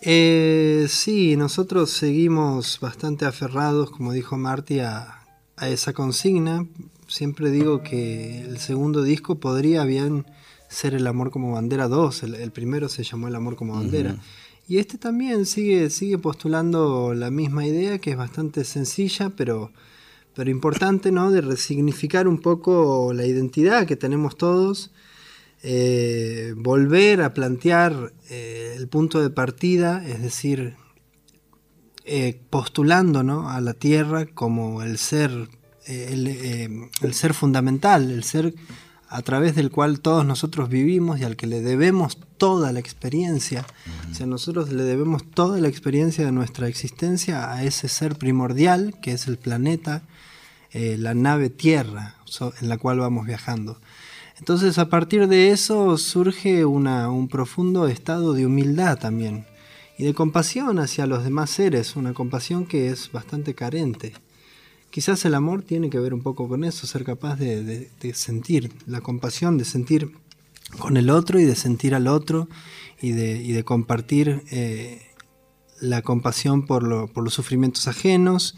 Eh, 0.00 0.87
sí, 0.88 1.37
nosotros 1.37 1.90
seguimos 1.90 2.80
bastante 2.80 3.24
aferrados, 3.24 3.90
como 3.90 4.12
dijo 4.12 4.37
Marty, 4.37 4.80
a, 4.80 5.26
a 5.56 5.68
esa 5.68 5.92
consigna. 5.92 6.66
Siempre 7.06 7.50
digo 7.50 7.82
que 7.82 8.40
el 8.40 8.58
segundo 8.58 9.02
disco 9.02 9.38
podría 9.38 9.85
bien 9.85 10.26
ser 10.72 10.94
El 10.94 11.06
Amor 11.06 11.30
como 11.30 11.52
Bandera 11.52 11.88
2. 11.88 12.22
El, 12.24 12.35
el 12.35 12.50
primero 12.50 12.88
se 12.88 13.04
llamó 13.04 13.28
El 13.28 13.35
Amor 13.35 13.56
como 13.56 13.74
Bandera. 13.74 14.16
Y 14.68 14.78
este 14.78 14.98
también 14.98 15.46
sigue, 15.46 15.90
sigue 15.90 16.18
postulando 16.18 17.14
la 17.14 17.30
misma 17.30 17.66
idea, 17.66 17.98
que 17.98 18.12
es 18.12 18.16
bastante 18.16 18.64
sencilla, 18.64 19.30
pero, 19.30 19.72
pero 20.35 20.50
importante, 20.50 21.12
¿no? 21.12 21.30
De 21.30 21.40
resignificar 21.40 22.28
un 22.28 22.40
poco 22.40 23.12
la 23.12 23.26
identidad 23.26 23.87
que 23.87 23.96
tenemos 23.96 24.37
todos 24.37 24.92
eh, 25.64 26.54
volver 26.56 27.22
a 27.22 27.35
plantear 27.35 28.12
eh, 28.28 28.74
el 28.76 28.88
punto 28.88 29.22
de 29.22 29.30
partida, 29.30 30.04
es 30.04 30.20
decir, 30.20 30.74
eh, 32.04 32.40
postulando 32.50 33.22
¿no? 33.22 33.48
a 33.48 33.61
la 33.61 33.72
Tierra 33.72 34.26
como 34.26 34.82
el 34.82 34.98
ser, 34.98 35.30
el, 35.87 36.90
el 37.00 37.14
ser 37.14 37.32
fundamental, 37.32 38.11
el 38.11 38.24
ser 38.24 38.54
a 39.14 39.22
través 39.22 39.55
del 39.55 39.70
cual 39.70 40.01
todos 40.01 40.25
nosotros 40.25 40.68
vivimos 40.68 41.20
y 41.20 41.25
al 41.25 41.37
que 41.37 41.46
le 41.46 41.61
debemos 41.61 42.18
toda 42.38 42.72
la 42.72 42.81
experiencia. 42.81 43.64
O 44.11 44.14
sea, 44.14 44.27
nosotros 44.27 44.72
le 44.72 44.83
debemos 44.85 45.22
toda 45.31 45.61
la 45.61 45.68
experiencia 45.68 46.25
de 46.25 46.33
nuestra 46.33 46.66
existencia 46.68 47.53
a 47.53 47.62
ese 47.64 47.88
ser 47.88 48.16
primordial 48.16 48.94
que 49.03 49.12
es 49.12 49.29
el 49.29 49.37
planeta, 49.38 50.03
eh, 50.72 50.96
la 50.98 51.14
nave 51.14 51.51
Tierra 51.51 52.16
so- 52.25 52.55
en 52.61 52.68
la 52.68 52.79
cual 52.79 52.98
vamos 53.01 53.27
viajando. 53.27 53.79
Entonces 54.38 54.79
a 54.79 54.88
partir 54.88 55.29
de 55.29 55.51
eso 55.51 55.96
surge 55.98 56.64
una- 56.64 57.11
un 57.11 57.29
profundo 57.29 57.87
estado 57.87 58.33
de 58.33 58.46
humildad 58.46 58.98
también 58.98 59.44
y 59.98 60.05
de 60.05 60.14
compasión 60.14 60.79
hacia 60.79 61.07
los 61.07 61.22
demás 61.22 61.51
seres, 61.51 61.94
una 61.96 62.12
compasión 62.14 62.64
que 62.66 62.88
es 62.88 63.12
bastante 63.12 63.55
carente. 63.55 64.14
Quizás 64.92 65.24
el 65.24 65.35
amor 65.35 65.62
tiene 65.62 65.88
que 65.88 65.98
ver 65.98 66.12
un 66.12 66.20
poco 66.20 66.46
con 66.48 66.64
eso, 66.64 66.87
ser 66.87 67.02
capaz 67.02 67.37
de, 67.37 67.88
sentir 68.12 68.70
la 68.85 69.00
compasión, 69.00 69.57
de 69.57 69.64
sentir 69.64 70.12
con 70.78 70.98
el 70.98 71.09
otro 71.09 71.40
y 71.40 71.44
de 71.44 71.55
sentir 71.55 71.94
al 71.94 72.07
otro 72.09 72.46
y 73.00 73.12
de, 73.12 73.64
compartir 73.64 74.42
eh, 74.50 75.00
la 75.81 76.02
compasión 76.02 76.66
por, 76.66 76.83
lo- 76.83 77.11
por 77.11 77.24
los 77.24 77.33
sufrimientos 77.33 77.88
ajenos, 77.88 78.55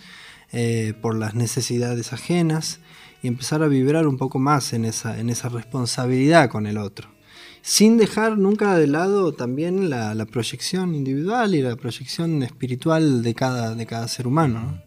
eh, 0.51 0.95
por 1.01 1.17
las 1.17 1.37
necesidades 1.37 2.13
ajenas 2.13 2.81
y 3.23 3.29
empezar 3.29 3.63
a 3.63 3.69
vibrar 3.69 4.09
un 4.09 4.19
poco 4.19 4.41
más 4.41 4.73
en 4.73 4.87
esa, 4.87 5.49
responsabilidad 5.51 6.51
con 6.51 6.67
el 6.67 6.79
otro. 6.79 7.15
Sin 7.63 7.97
dejar 7.97 8.39
nunca 8.39 8.77
de 8.77 8.89
lado 8.89 9.35
también 9.35 9.89
la, 9.89 10.27
proyección 10.27 10.97
individual 10.97 11.55
y 11.55 11.63
la 11.63 11.77
proyección 11.77 12.43
espiritual 12.43 13.23
de 13.23 13.35
cada, 13.37 14.09
ser 14.09 14.27
humano. 14.27 14.61
¿no? 14.61 14.84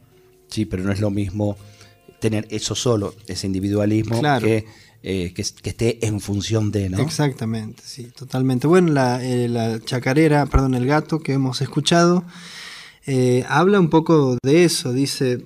Sí, 0.50 0.66
pero 0.66 0.84
no 0.84 0.92
es 0.92 1.00
lo 1.00 1.10
mismo 1.10 1.58
tener 2.20 2.48
eso 2.50 2.74
solo, 2.76 3.14
ese 3.28 3.48
individualismo, 3.48 4.20
Claro. 4.20 4.46
que, 4.46 4.66
eh, 5.04 5.34
que, 5.34 5.44
que 5.62 5.70
esté 5.70 6.06
en 6.06 6.20
función 6.20 6.72
de, 6.72 6.90
¿no? 6.90 7.00
Exactamente, 7.00 7.84
sí, 7.86 8.06
totalmente. 8.16 8.66
Bueno, 8.68 8.92
la, 8.92 9.24
eh, 9.24 9.48
la 9.48 9.80
chacarera, 9.80 10.46
perdón, 10.48 10.74
el 10.74 10.88
gato 10.88 11.20
que 11.20 11.34
hemos 11.34 11.62
escuchado, 11.62 12.26
eh, 13.06 13.46
habla 13.48 13.80
un 13.80 13.90
poco 13.90 14.38
de 14.44 14.64
eso, 14.64 14.94
dice, 14.94 15.46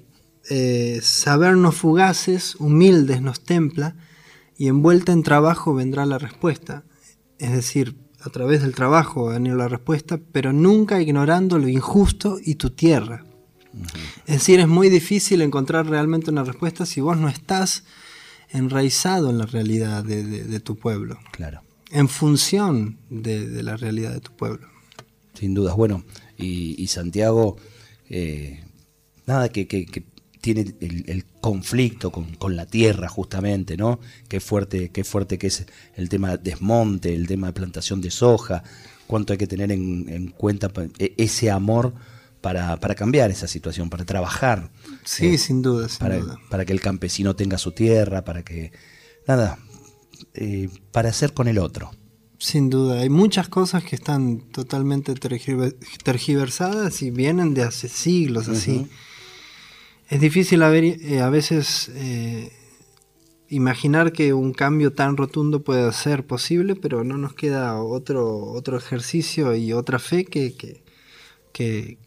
sabernos 1.01 1.75
fugaces, 1.75 2.55
humildes 2.55 3.21
nos 3.21 3.41
templa, 3.41 3.95
y 4.57 4.67
envuelta 4.67 5.11
en 5.11 5.23
trabajo 5.23 5.73
vendrá 5.73 6.05
la 6.05 6.17
respuesta. 6.17 6.83
Es 7.39 7.51
decir, 7.51 7.95
a 8.21 8.29
través 8.29 8.61
del 8.61 8.75
trabajo 8.75 9.25
va 9.25 9.31
a 9.31 9.33
venir 9.39 9.53
la 9.55 9.67
respuesta, 9.67 10.19
pero 10.31 10.53
nunca 10.53 11.01
ignorando 11.01 11.57
lo 11.57 11.67
injusto 11.67 12.37
y 12.43 12.55
tu 12.55 12.69
tierra. 12.69 13.25
Es 14.25 14.35
decir, 14.35 14.59
es 14.59 14.67
muy 14.67 14.89
difícil 14.89 15.41
encontrar 15.41 15.87
realmente 15.87 16.29
una 16.31 16.43
respuesta 16.43 16.85
si 16.85 17.01
vos 17.01 17.17
no 17.17 17.29
estás 17.29 17.83
enraizado 18.49 19.29
en 19.29 19.37
la 19.37 19.45
realidad 19.45 20.03
de, 20.03 20.23
de- 20.23 20.43
de 20.43 20.59
tu 20.59 20.75
pueblo, 20.77 21.17
Claro, 21.31 21.61
en 21.91 22.09
función 22.09 22.97
de, 23.09 23.47
de 23.47 23.63
la 23.63 23.77
realidad 23.77 24.11
de 24.13 24.19
tu 24.19 24.31
pueblo. 24.35 24.67
sin 25.33 25.53
dudas. 25.53 25.75
Bueno, 25.75 26.03
y, 26.37 26.75
y 26.81 26.87
Santiago, 26.87 27.55
eh, 28.09 28.63
nada, 29.25 29.49
que, 29.49 29.67
que- 29.67 29.85
que 29.85 30.03
tiene 30.41 30.73
el, 30.81 31.03
el 31.07 31.23
conflicto 31.39 32.11
con, 32.11 32.33
con 32.35 32.55
la 32.55 32.65
tierra 32.65 33.07
justamente, 33.07 33.77
¿no? 33.77 33.99
Qué 34.27 34.39
fuerte, 34.39 34.89
qué 34.89 35.03
fuerte 35.03 35.37
que 35.37 35.47
es 35.47 35.65
el 35.95 36.09
tema 36.09 36.31
de 36.31 36.37
desmonte, 36.39 37.13
el 37.13 37.27
tema 37.27 37.47
de 37.47 37.53
plantación 37.53 38.01
de 38.01 38.09
soja, 38.11 38.63
cuánto 39.07 39.33
hay 39.33 39.37
que 39.39 39.45
tener 39.47 39.71
en, 39.71 40.09
en 40.09 40.27
cuenta 40.29 40.71
e- 40.97 41.13
ese 41.17 41.51
amor 41.51 41.93
para, 42.41 42.77
para 42.79 42.95
cambiar 42.95 43.31
esa 43.31 43.47
situación, 43.47 43.89
para 43.89 44.03
trabajar. 44.05 44.71
Sí, 45.05 45.27
eh, 45.27 45.37
sin 45.37 45.61
duda, 45.61 45.87
sin 45.87 45.99
para, 45.99 46.17
duda. 46.17 46.37
para 46.49 46.65
que 46.65 46.73
el 46.73 46.81
campesino 46.81 47.35
tenga 47.35 47.57
su 47.57 47.71
tierra, 47.71 48.23
para 48.23 48.43
que. 48.43 48.71
Nada, 49.27 49.59
eh, 50.33 50.69
para 50.91 51.09
hacer 51.09 51.33
con 51.33 51.47
el 51.47 51.57
otro. 51.59 51.91
Sin 52.39 52.71
duda, 52.71 53.01
hay 53.01 53.09
muchas 53.09 53.47
cosas 53.49 53.83
que 53.83 53.95
están 53.95 54.39
totalmente 54.51 55.13
tergiver- 55.13 55.75
tergiversadas 56.03 57.03
y 57.03 57.11
vienen 57.11 57.53
de 57.53 57.61
hace 57.63 57.87
siglos 57.87 58.47
así. 58.49 58.77
Ujú. 58.77 58.89
Es 60.09 60.19
difícil 60.19 60.63
a, 60.63 60.69
ver, 60.69 60.83
eh, 60.83 61.21
a 61.21 61.29
veces 61.29 61.91
imaginar 63.49 64.11
que 64.13 64.33
un 64.33 64.53
cambio 64.53 64.93
tan 64.93 65.17
rotundo 65.17 65.61
pueda 65.63 65.91
ser 65.91 66.25
posible, 66.25 66.75
pero 66.75 67.03
no 67.03 67.17
nos 67.17 67.33
queda 67.33 67.81
otro, 67.81 68.45
otro 68.45 68.77
ejercicio 68.77 69.53
y 69.55 69.73
otra 69.73 69.99
fe 69.99 70.25
que, 70.25 70.53
que, 70.55 70.83
que- 71.53 71.97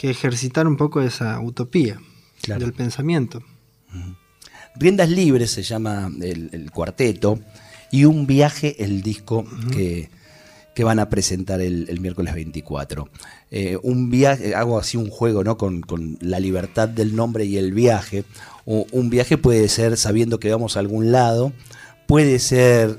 que 0.00 0.08
ejercitar 0.08 0.66
un 0.66 0.78
poco 0.78 1.02
esa 1.02 1.38
utopía 1.40 2.00
Claro. 2.40 2.62
del 2.64 2.72
pensamiento. 2.72 3.42
Riendas 4.76 5.10
Libres 5.10 5.50
se 5.50 5.62
llama 5.62 6.10
el, 6.22 6.48
el 6.52 6.70
cuarteto 6.70 7.38
y 7.90 8.06
Un 8.06 8.26
Viaje 8.26 8.82
el 8.82 9.02
disco 9.02 9.44
que, 9.72 10.08
que 10.74 10.84
van 10.84 11.00
a 11.00 11.10
presentar 11.10 11.60
el, 11.60 11.86
el 11.90 12.00
miércoles 12.00 12.32
24. 12.34 13.10
Eh, 13.50 13.76
un 13.82 14.08
viaje, 14.10 14.54
hago 14.54 14.78
así 14.78 14.96
un 14.96 15.10
juego 15.10 15.44
¿no? 15.44 15.58
con, 15.58 15.82
con 15.82 16.16
la 16.22 16.40
libertad 16.40 16.88
del 16.88 17.14
nombre 17.14 17.44
y 17.44 17.58
el 17.58 17.72
viaje. 17.74 18.24
O- 18.64 18.86
un 18.92 19.10
viaje 19.10 19.36
puede 19.36 19.68
ser 19.68 19.98
sabiendo 19.98 20.40
que 20.40 20.50
vamos 20.50 20.76
a 20.76 20.80
algún 20.80 21.12
lado, 21.12 21.52
puede 22.06 22.38
ser 22.38 22.98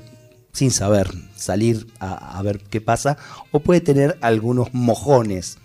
sin 0.52 0.70
saber, 0.70 1.10
salir 1.34 1.88
a, 1.98 2.38
a 2.38 2.42
ver 2.42 2.60
qué 2.60 2.80
pasa, 2.80 3.16
o 3.50 3.58
puede 3.60 3.80
tener 3.80 4.18
algunos 4.20 4.72
mojones 4.74 5.58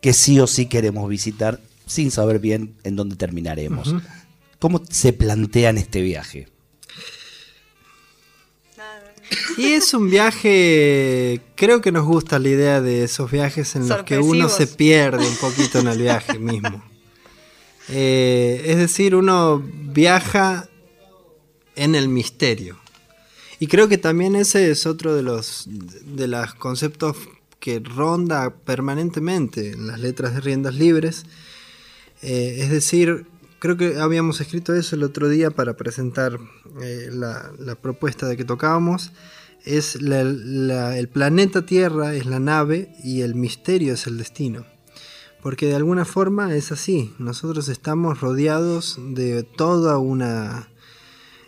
que 0.00 0.12
sí 0.12 0.40
o 0.40 0.46
sí 0.46 0.66
queremos 0.66 1.08
visitar 1.08 1.60
sin 1.86 2.10
saber 2.10 2.38
bien 2.38 2.74
en 2.84 2.96
dónde 2.96 3.16
terminaremos. 3.16 3.94
¿Cómo 4.58 4.82
se 4.88 5.12
plantean 5.12 5.78
este 5.78 6.02
viaje? 6.02 6.48
Y 9.56 9.72
es 9.72 9.94
un 9.94 10.10
viaje, 10.10 11.40
creo 11.54 11.80
que 11.80 11.92
nos 11.92 12.04
gusta 12.04 12.38
la 12.38 12.48
idea 12.48 12.80
de 12.80 13.04
esos 13.04 13.30
viajes 13.30 13.76
en 13.76 13.88
los 13.88 14.02
que 14.02 14.18
uno 14.18 14.48
se 14.48 14.66
pierde 14.66 15.26
un 15.26 15.36
poquito 15.36 15.80
en 15.80 15.88
el 15.88 15.98
viaje 15.98 16.38
mismo. 16.38 16.82
Eh, 17.88 18.62
es 18.66 18.76
decir, 18.76 19.14
uno 19.14 19.58
viaja 19.58 20.68
en 21.76 21.94
el 21.94 22.08
misterio. 22.08 22.78
Y 23.58 23.66
creo 23.66 23.88
que 23.88 23.98
también 23.98 24.36
ese 24.36 24.70
es 24.70 24.86
otro 24.86 25.14
de 25.14 25.22
los 25.22 25.66
de 25.66 26.28
los 26.28 26.54
conceptos 26.54 27.16
que 27.60 27.78
ronda 27.78 28.50
permanentemente 28.50 29.72
en 29.72 29.86
las 29.86 30.00
letras 30.00 30.34
de 30.34 30.40
riendas 30.40 30.74
libres. 30.74 31.24
Eh, 32.22 32.56
es 32.60 32.70
decir, 32.70 33.26
creo 33.58 33.76
que 33.76 33.98
habíamos 33.98 34.40
escrito 34.40 34.74
eso 34.74 34.96
el 34.96 35.02
otro 35.02 35.28
día 35.28 35.50
para 35.50 35.76
presentar 35.76 36.38
eh, 36.82 37.10
la, 37.12 37.52
propuesta 37.80 38.26
de 38.26 38.36
que 38.36 38.44
tocábamos. 38.44 39.12
Es 39.64 39.96
el 39.96 41.08
planeta 41.12 41.66
Tierra 41.66 42.14
es 42.14 42.24
la 42.24 42.40
nave 42.40 42.94
y 43.04 43.20
el 43.20 43.34
misterio 43.34 43.92
es 43.92 44.06
el 44.06 44.16
destino. 44.16 44.64
Porque 45.42 45.66
de 45.66 45.74
alguna 45.74 46.06
forma 46.06 46.54
es 46.54 46.72
así. 46.72 47.14
Nosotros 47.18 47.68
estamos 47.68 48.20
rodeados 48.20 48.98
de 48.98 49.42
toda 49.42 49.98
una 49.98 50.68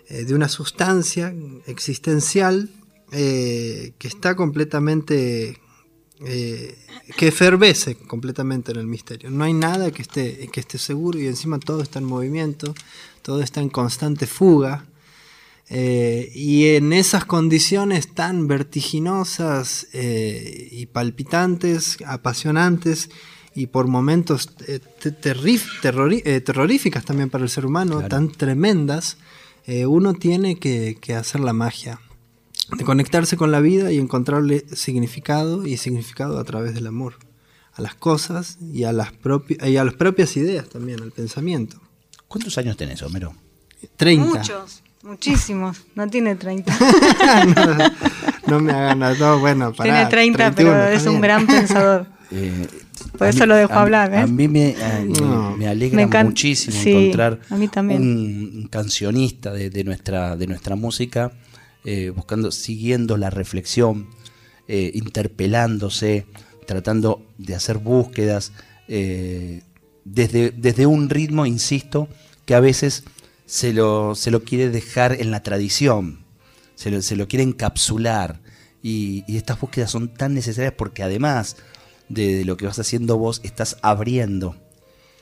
eh, 0.08 0.24
de 0.24 0.34
una 0.34 0.48
sustancia 0.48 1.34
existencial 1.66 2.68
que 3.12 4.08
está 4.08 4.36
completamente 4.36 5.61
eh, 6.24 6.76
que 7.16 7.28
efervece 7.28 7.96
completamente 7.96 8.72
en 8.72 8.78
el 8.78 8.86
misterio. 8.86 9.30
No 9.30 9.44
hay 9.44 9.52
nada 9.52 9.90
que 9.90 10.02
esté, 10.02 10.48
que 10.52 10.60
esté 10.60 10.78
seguro 10.78 11.18
y 11.18 11.26
encima 11.26 11.58
todo 11.58 11.82
está 11.82 11.98
en 11.98 12.04
movimiento, 12.04 12.74
todo 13.22 13.42
está 13.42 13.60
en 13.60 13.68
constante 13.70 14.26
fuga. 14.26 14.86
eh, 15.68 16.30
y 16.34 16.66
en 16.76 16.92
esas 16.92 17.24
condiciones 17.24 18.12
tan 18.14 18.46
vertiginosas 18.46 19.86
eh, 19.94 20.68
y 20.70 20.86
palpitantes, 20.86 21.96
apasionantes 22.04 23.08
y 23.54 23.68
por 23.68 23.86
momentos 23.86 24.48
terroríficas 26.44 27.04
también 27.04 27.30
para 27.30 27.44
el 27.44 27.50
ser 27.50 27.66
humano, 27.66 27.94
Claro. 27.98 28.08
tan 28.08 28.32
tremendas, 28.32 29.16
uno 29.86 30.14
tiene 30.14 30.58
que, 30.58 30.98
que 31.00 31.14
hacer 31.14 31.40
la 31.40 31.52
magia 31.52 32.00
de 32.76 32.84
conectarse 32.84 33.36
con 33.36 33.50
la 33.50 33.60
vida 33.60 33.92
y 33.92 33.98
encontrarle 33.98 34.64
significado 34.74 35.66
y 35.66 35.76
significado 35.76 36.38
a 36.38 36.44
través 36.44 36.74
del 36.74 36.86
amor 36.86 37.14
a 37.74 37.82
las 37.82 37.94
cosas 37.94 38.58
y 38.72 38.84
a 38.84 38.92
las 38.92 39.12
propias 39.12 39.66
y 39.68 39.76
a 39.76 39.84
las 39.84 39.94
propias 39.94 40.36
ideas 40.36 40.68
también 40.68 41.00
al 41.02 41.10
pensamiento 41.12 41.80
¿Cuántos 42.28 42.56
años 42.58 42.76
tenés, 42.76 43.02
Homero? 43.02 43.34
30 43.96 44.26
Muchos, 44.38 44.82
muchísimos. 45.02 45.82
No 45.94 46.08
tiene 46.08 46.34
30. 46.34 46.72
no, 48.46 48.56
no 48.56 48.60
me 48.60 48.72
hagan 48.72 48.98
nada 49.00 49.14
no, 49.18 49.38
bueno 49.38 49.72
pará, 49.74 50.08
tiene 50.08 50.10
30, 50.10 50.38
31, 50.54 50.72
pero 50.72 50.88
es 50.96 51.06
un 51.06 51.20
gran 51.20 51.46
pensador. 51.46 52.06
Eh, 52.34 52.66
Por 53.18 53.26
a 53.26 53.28
eso 53.30 53.40
mí- 53.40 53.46
lo 53.48 53.56
dejo 53.56 53.74
a 53.74 53.82
hablar, 53.82 54.14
¿eh? 54.14 54.18
A 54.20 54.26
mí 54.26 54.48
me, 54.48 54.74
a- 54.82 55.00
me- 55.00 55.20
No. 55.20 55.54
me 55.54 55.68
alegra 55.68 56.06
Me 56.06 56.24
muchísimo 56.24 56.80
sí, 56.82 56.90
encontrar 56.90 57.40
a 57.50 57.56
mí 57.56 57.68
también. 57.68 58.00
un, 58.00 58.52
un 58.62 58.68
cancionista 58.68 59.52
de, 59.52 59.68
de 59.68 59.84
nuestra, 59.84 60.34
de 60.34 60.46
nuestra 60.46 60.74
música, 60.74 61.30
eh, 61.84 62.10
buscando, 62.10 62.52
siguiendo 62.52 63.16
la 63.16 63.30
reflexión, 63.30 64.08
eh, 64.68 64.92
interpelándose, 64.94 66.26
tratando 66.64 67.26
de 67.38 67.56
hacer 67.56 67.78
búsquedas, 67.78 68.52
eh, 68.86 69.62
desde, 70.04 70.50
desde 70.50 70.86
un 70.86 71.10
ritmo, 71.10 71.44
insisto, 71.44 72.08
que 72.44 72.54
a 72.54 72.60
veces 72.60 73.02
se 73.46 73.72
lo, 73.72 74.14
se 74.14 74.30
lo 74.30 74.44
quiere 74.44 74.70
dejar 74.70 75.20
en 75.20 75.32
la 75.32 75.42
tradición, 75.42 76.24
se 76.76 76.92
lo, 76.92 77.02
se 77.02 77.16
lo 77.16 77.26
quiere 77.26 77.42
encapsular. 77.42 78.40
Y, 78.80 79.24
estas 79.36 79.60
búsquedas 79.60 79.90
son 79.90 80.14
tan 80.14 80.34
necesarias 80.34 80.74
porque 80.76 81.02
además 81.02 81.56
de, 82.08 82.36
de 82.36 82.44
lo 82.44 82.56
que 82.56 82.66
vas 82.66 82.78
haciendo 82.78 83.18
vos, 83.18 83.40
estás 83.42 83.76
abriendo 83.82 84.56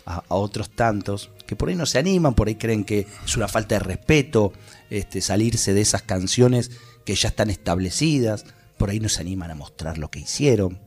a, 0.05 0.25
a 0.29 0.35
otros 0.35 0.71
tantos 0.71 1.31
que 1.47 1.57
por 1.57 1.71
ahí 1.71 1.75
no 1.75 1.87
se 1.87 1.99
animan, 1.99 2.35
por 2.35 2.49
ahí 2.49 2.57
creen 2.57 2.85
que 2.85 3.07
es 3.25 3.37
una 3.37 3.49
falta 3.49 3.77
de 3.77 3.81
respeto 3.81 4.53
este, 4.91 5.21
salirse 5.21 5.73
de 5.75 5.81
esas 5.81 6.03
canciones 6.03 6.71
que 7.05 7.15
ya 7.15 7.29
están 7.29 7.49
establecidas, 7.51 8.45
por 8.79 8.91
ahí 8.91 9.01
no 9.01 9.09
se 9.09 9.21
animan 9.23 9.51
a 9.51 9.55
mostrar 9.55 9.99
lo 9.99 10.11
que 10.11 10.21
hicieron. 10.21 10.79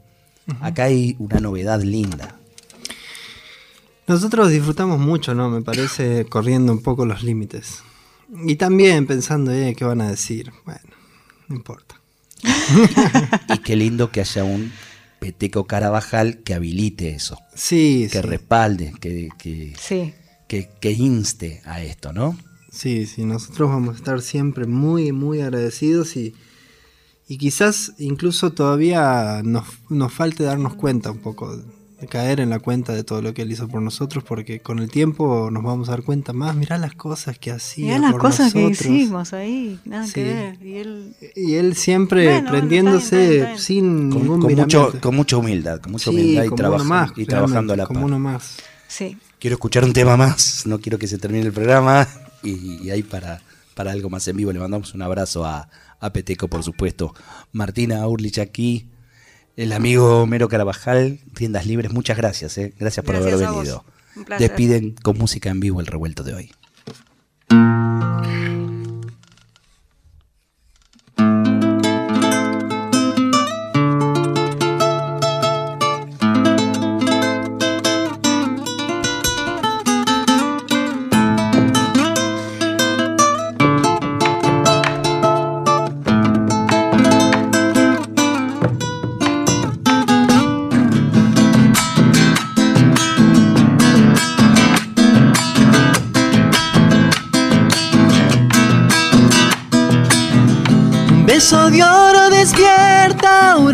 Acá 0.62 0.84
hay 0.86 1.16
una 1.20 1.40
novedad 1.40 1.82
linda. 1.82 2.38
nosotros 4.08 4.50
disfrutamos 4.50 5.00
mucho 5.00 5.34
no 5.34 5.50
me 5.50 5.62
parece 5.62 6.26
corriendo 6.26 6.74
un 6.74 6.82
poco 6.82 7.06
los 7.06 7.24
límites 7.24 7.80
y 8.46 8.56
también 8.58 9.08
pensando 9.08 9.52
eh, 9.52 9.74
qué 9.78 9.86
van 9.86 10.02
a 10.02 10.10
decir 10.10 10.52
bueno 10.66 10.82
no 11.48 11.56
importa 11.56 12.00
Y 13.54 13.58
qué 13.60 13.76
lindo 13.78 14.12
que 14.12 14.20
haya 14.20 14.44
un 14.44 14.72
Peteco 15.20 15.66
Carabajal 15.66 16.40
que 16.44 16.54
habilite 16.54 17.12
eso, 17.16 17.40
sí 17.56 18.10
que 18.12 18.22
sí. 18.22 18.28
respalde, 18.28 18.94
que, 19.00 19.30
que, 19.38 19.74
Sí. 19.80 20.14
que, 20.50 20.70
que 20.82 20.92
inste 20.92 21.62
a 21.64 21.82
esto, 21.82 22.12
¿no? 22.12 22.38
Sí, 22.74 23.06
sí, 23.06 23.24
nosotros 23.24 23.70
vamos 23.70 23.94
a 23.96 23.98
estar 23.98 24.20
siempre 24.22 24.66
muy, 24.66 25.12
muy 25.12 25.42
agradecidos 25.42 26.16
y, 26.18 26.34
y 27.28 27.38
quizás 27.38 27.94
incluso 28.00 28.52
todavía 28.52 29.42
nos, 29.44 29.66
nos 29.90 30.12
falte 30.12 30.44
darnos 30.44 30.74
cuenta 30.74 31.12
un 31.12 31.20
poco, 31.20 31.56
de 31.56 32.08
caer 32.08 32.40
en 32.40 32.50
la 32.50 32.58
cuenta 32.60 32.92
de 32.94 33.04
todo 33.04 33.22
lo 33.22 33.34
que 33.36 33.44
él 33.44 33.52
hizo 33.52 33.68
por 33.68 33.82
nosotros, 33.84 34.24
porque 34.24 34.60
con 34.60 34.80
el 34.80 34.90
tiempo 34.90 35.50
nos 35.52 35.64
vamos 35.64 35.88
a 35.88 35.92
dar 35.92 36.02
cuenta 36.04 36.34
más, 36.34 36.56
mirá 36.56 36.80
las 36.80 36.96
cosas 36.96 37.38
que 37.38 37.52
hacía. 37.52 37.86
Mirá 37.86 38.00
las 38.00 38.12
por 38.14 38.22
cosas 38.22 38.52
que 38.54 38.64
nosotros. 38.64 38.92
hicimos 38.92 39.34
ahí, 39.34 39.80
nada 39.86 40.08
Sí. 40.08 40.14
que 40.14 40.24
ver. 40.24 40.66
Y 40.66 40.74
él, 40.78 41.16
Y 41.36 41.54
él 41.54 41.76
siempre 41.76 42.26
Bueno, 42.26 42.50
prendiéndose 42.50 43.06
está 43.06 43.20
bien, 43.20 43.28
está 43.28 43.46
bien, 43.46 43.52
está 43.54 43.64
sin 43.64 44.10
Con, 44.10 44.22
ningún 44.24 44.42
con 44.42 44.56
mucho, 44.56 44.94
con 45.00 45.16
mucha 45.16 45.38
humildad, 45.38 45.80
con 45.80 45.92
mucha 45.92 46.06
Sí, 46.06 46.18
humildad 46.18 46.44
y, 46.46 46.84
más, 46.86 47.12
y 47.16 47.26
trabajando 47.26 47.74
a 47.74 47.78
la 47.78 47.86
como 47.86 48.00
par. 48.00 48.06
uno 48.08 48.20
más. 48.20 48.58
sí. 48.88 49.16
Quiero 49.40 49.56
escuchar 49.56 49.84
un 49.84 49.92
tema 49.92 50.16
más, 50.18 50.66
no 50.66 50.80
quiero 50.80 50.98
que 50.98 51.06
se 51.06 51.18
termine 51.18 51.46
el 51.46 51.52
programa. 51.52 52.08
Y, 52.44 52.84
y 52.84 52.92
ahí 52.92 53.04
para, 53.04 53.42
para 53.74 53.92
algo 53.92 54.10
más 54.10 54.28
en 54.28 54.38
vivo 54.38 54.52
le 54.52 54.60
mandamos 54.60 54.94
un 54.94 55.02
abrazo 55.02 55.46
a, 55.46 55.70
a 56.00 56.14
Peteco, 56.14 56.48
por 56.48 56.64
supuesto. 56.64 57.14
Martina 57.52 58.06
Urlich 58.08 58.40
aquí, 58.40 58.90
el 59.56 59.72
amigo 59.72 60.26
Mero 60.28 60.50
Carabajal, 60.50 61.20
Tiendas 61.34 61.66
Libres, 61.66 61.92
muchas 61.92 62.18
gracias, 62.18 62.58
eh. 62.58 62.74
gracias 62.78 63.06
por 63.06 63.16
Gracias 63.16 63.42
haber 63.42 63.56
venido. 63.56 63.86
Despiden 64.38 64.96
con 65.02 65.18
música 65.18 65.50
en 65.50 65.60
vivo 65.60 65.80
el 65.80 65.88
revuelto 65.88 66.24
de 66.24 66.34
hoy. 66.34 66.52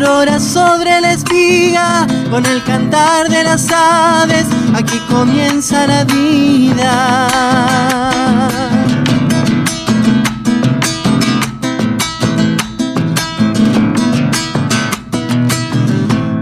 Aurora 0.02 0.40
sobre 0.40 1.00
la 1.00 1.12
espiga, 1.12 2.06
con 2.30 2.46
el 2.46 2.62
cantar 2.64 3.28
de 3.28 3.44
las 3.44 3.70
aves, 3.70 4.46
aquí 4.74 4.98
comienza 5.10 5.86
la 5.86 6.04
vida. 6.04 7.28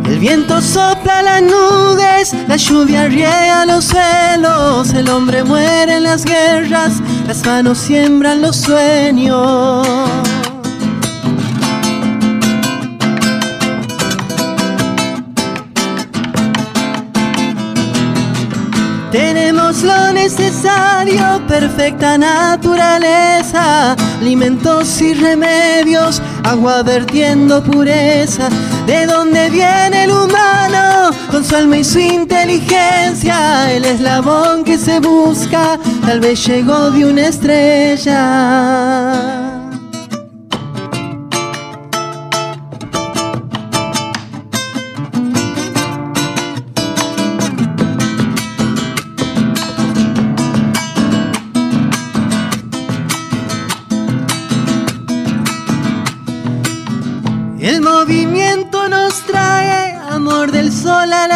El 0.05 0.19
viento 0.19 0.61
sopla 0.61 1.23
las 1.23 1.43
nubes, 1.43 2.35
la 2.47 2.57
lluvia 2.57 3.09
riega 3.09 3.67
los 3.67 3.87
suelos, 3.87 4.95
el 4.95 5.09
hombre 5.09 5.43
muere 5.43 5.97
en 5.97 6.05
las 6.05 6.25
guerras, 6.25 7.03
las 7.27 7.45
manos 7.45 7.79
siembran 7.79 8.41
los 8.41 8.57
sueños. 8.57 10.28
Tenemos 19.11 19.83
lo 19.85 20.13
necesario, 20.13 21.41
perfecta 21.49 22.19
naturaleza, 22.19 23.97
alimentos 24.21 25.01
y 25.01 25.15
remedios, 25.15 26.21
agua 26.45 26.83
vertiendo 26.83 27.65
pureza. 27.65 28.51
¿De 28.87 29.07
dónde 29.07 29.49
viene 29.49 30.05
el 30.05 30.11
humano? 30.11 31.11
Con 31.31 31.43
su 31.43 31.57
alma 31.57 31.79
y 31.79 31.85
su 31.85 31.99
inteligencia, 32.01 33.73
el 33.73 33.87
eslabón 33.87 34.63
que 34.63 34.77
se 34.77 35.01
busca, 35.01 35.79
tal 36.05 36.21
vez 36.21 36.47
llegó 36.47 36.91
de 36.91 37.07
una 37.07 37.29
estrella. 37.29 38.19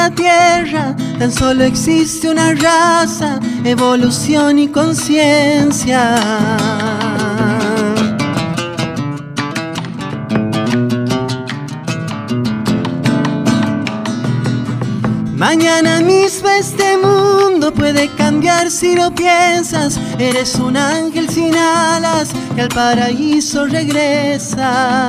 La 0.02 0.10
tierra. 0.10 0.96
Tan 1.18 1.30
solo 1.30 1.64
existe 1.64 2.28
una 2.28 2.54
raza, 2.54 3.38
evolución 3.64 4.58
y 4.58 4.68
conciencia. 4.68 6.02
Mañana 15.36 16.00
mismo 16.00 16.48
este 16.48 16.96
mundo 16.96 17.72
puede 17.72 18.08
cambiar 18.16 18.70
si 18.70 18.96
lo 18.96 19.14
piensas. 19.14 20.00
Eres 20.18 20.56
un 20.56 20.76
ángel 20.76 21.28
sin 21.28 21.54
alas 21.56 22.30
que 22.54 22.62
al 22.62 22.68
paraíso 22.68 23.66
regresa. 23.66 25.08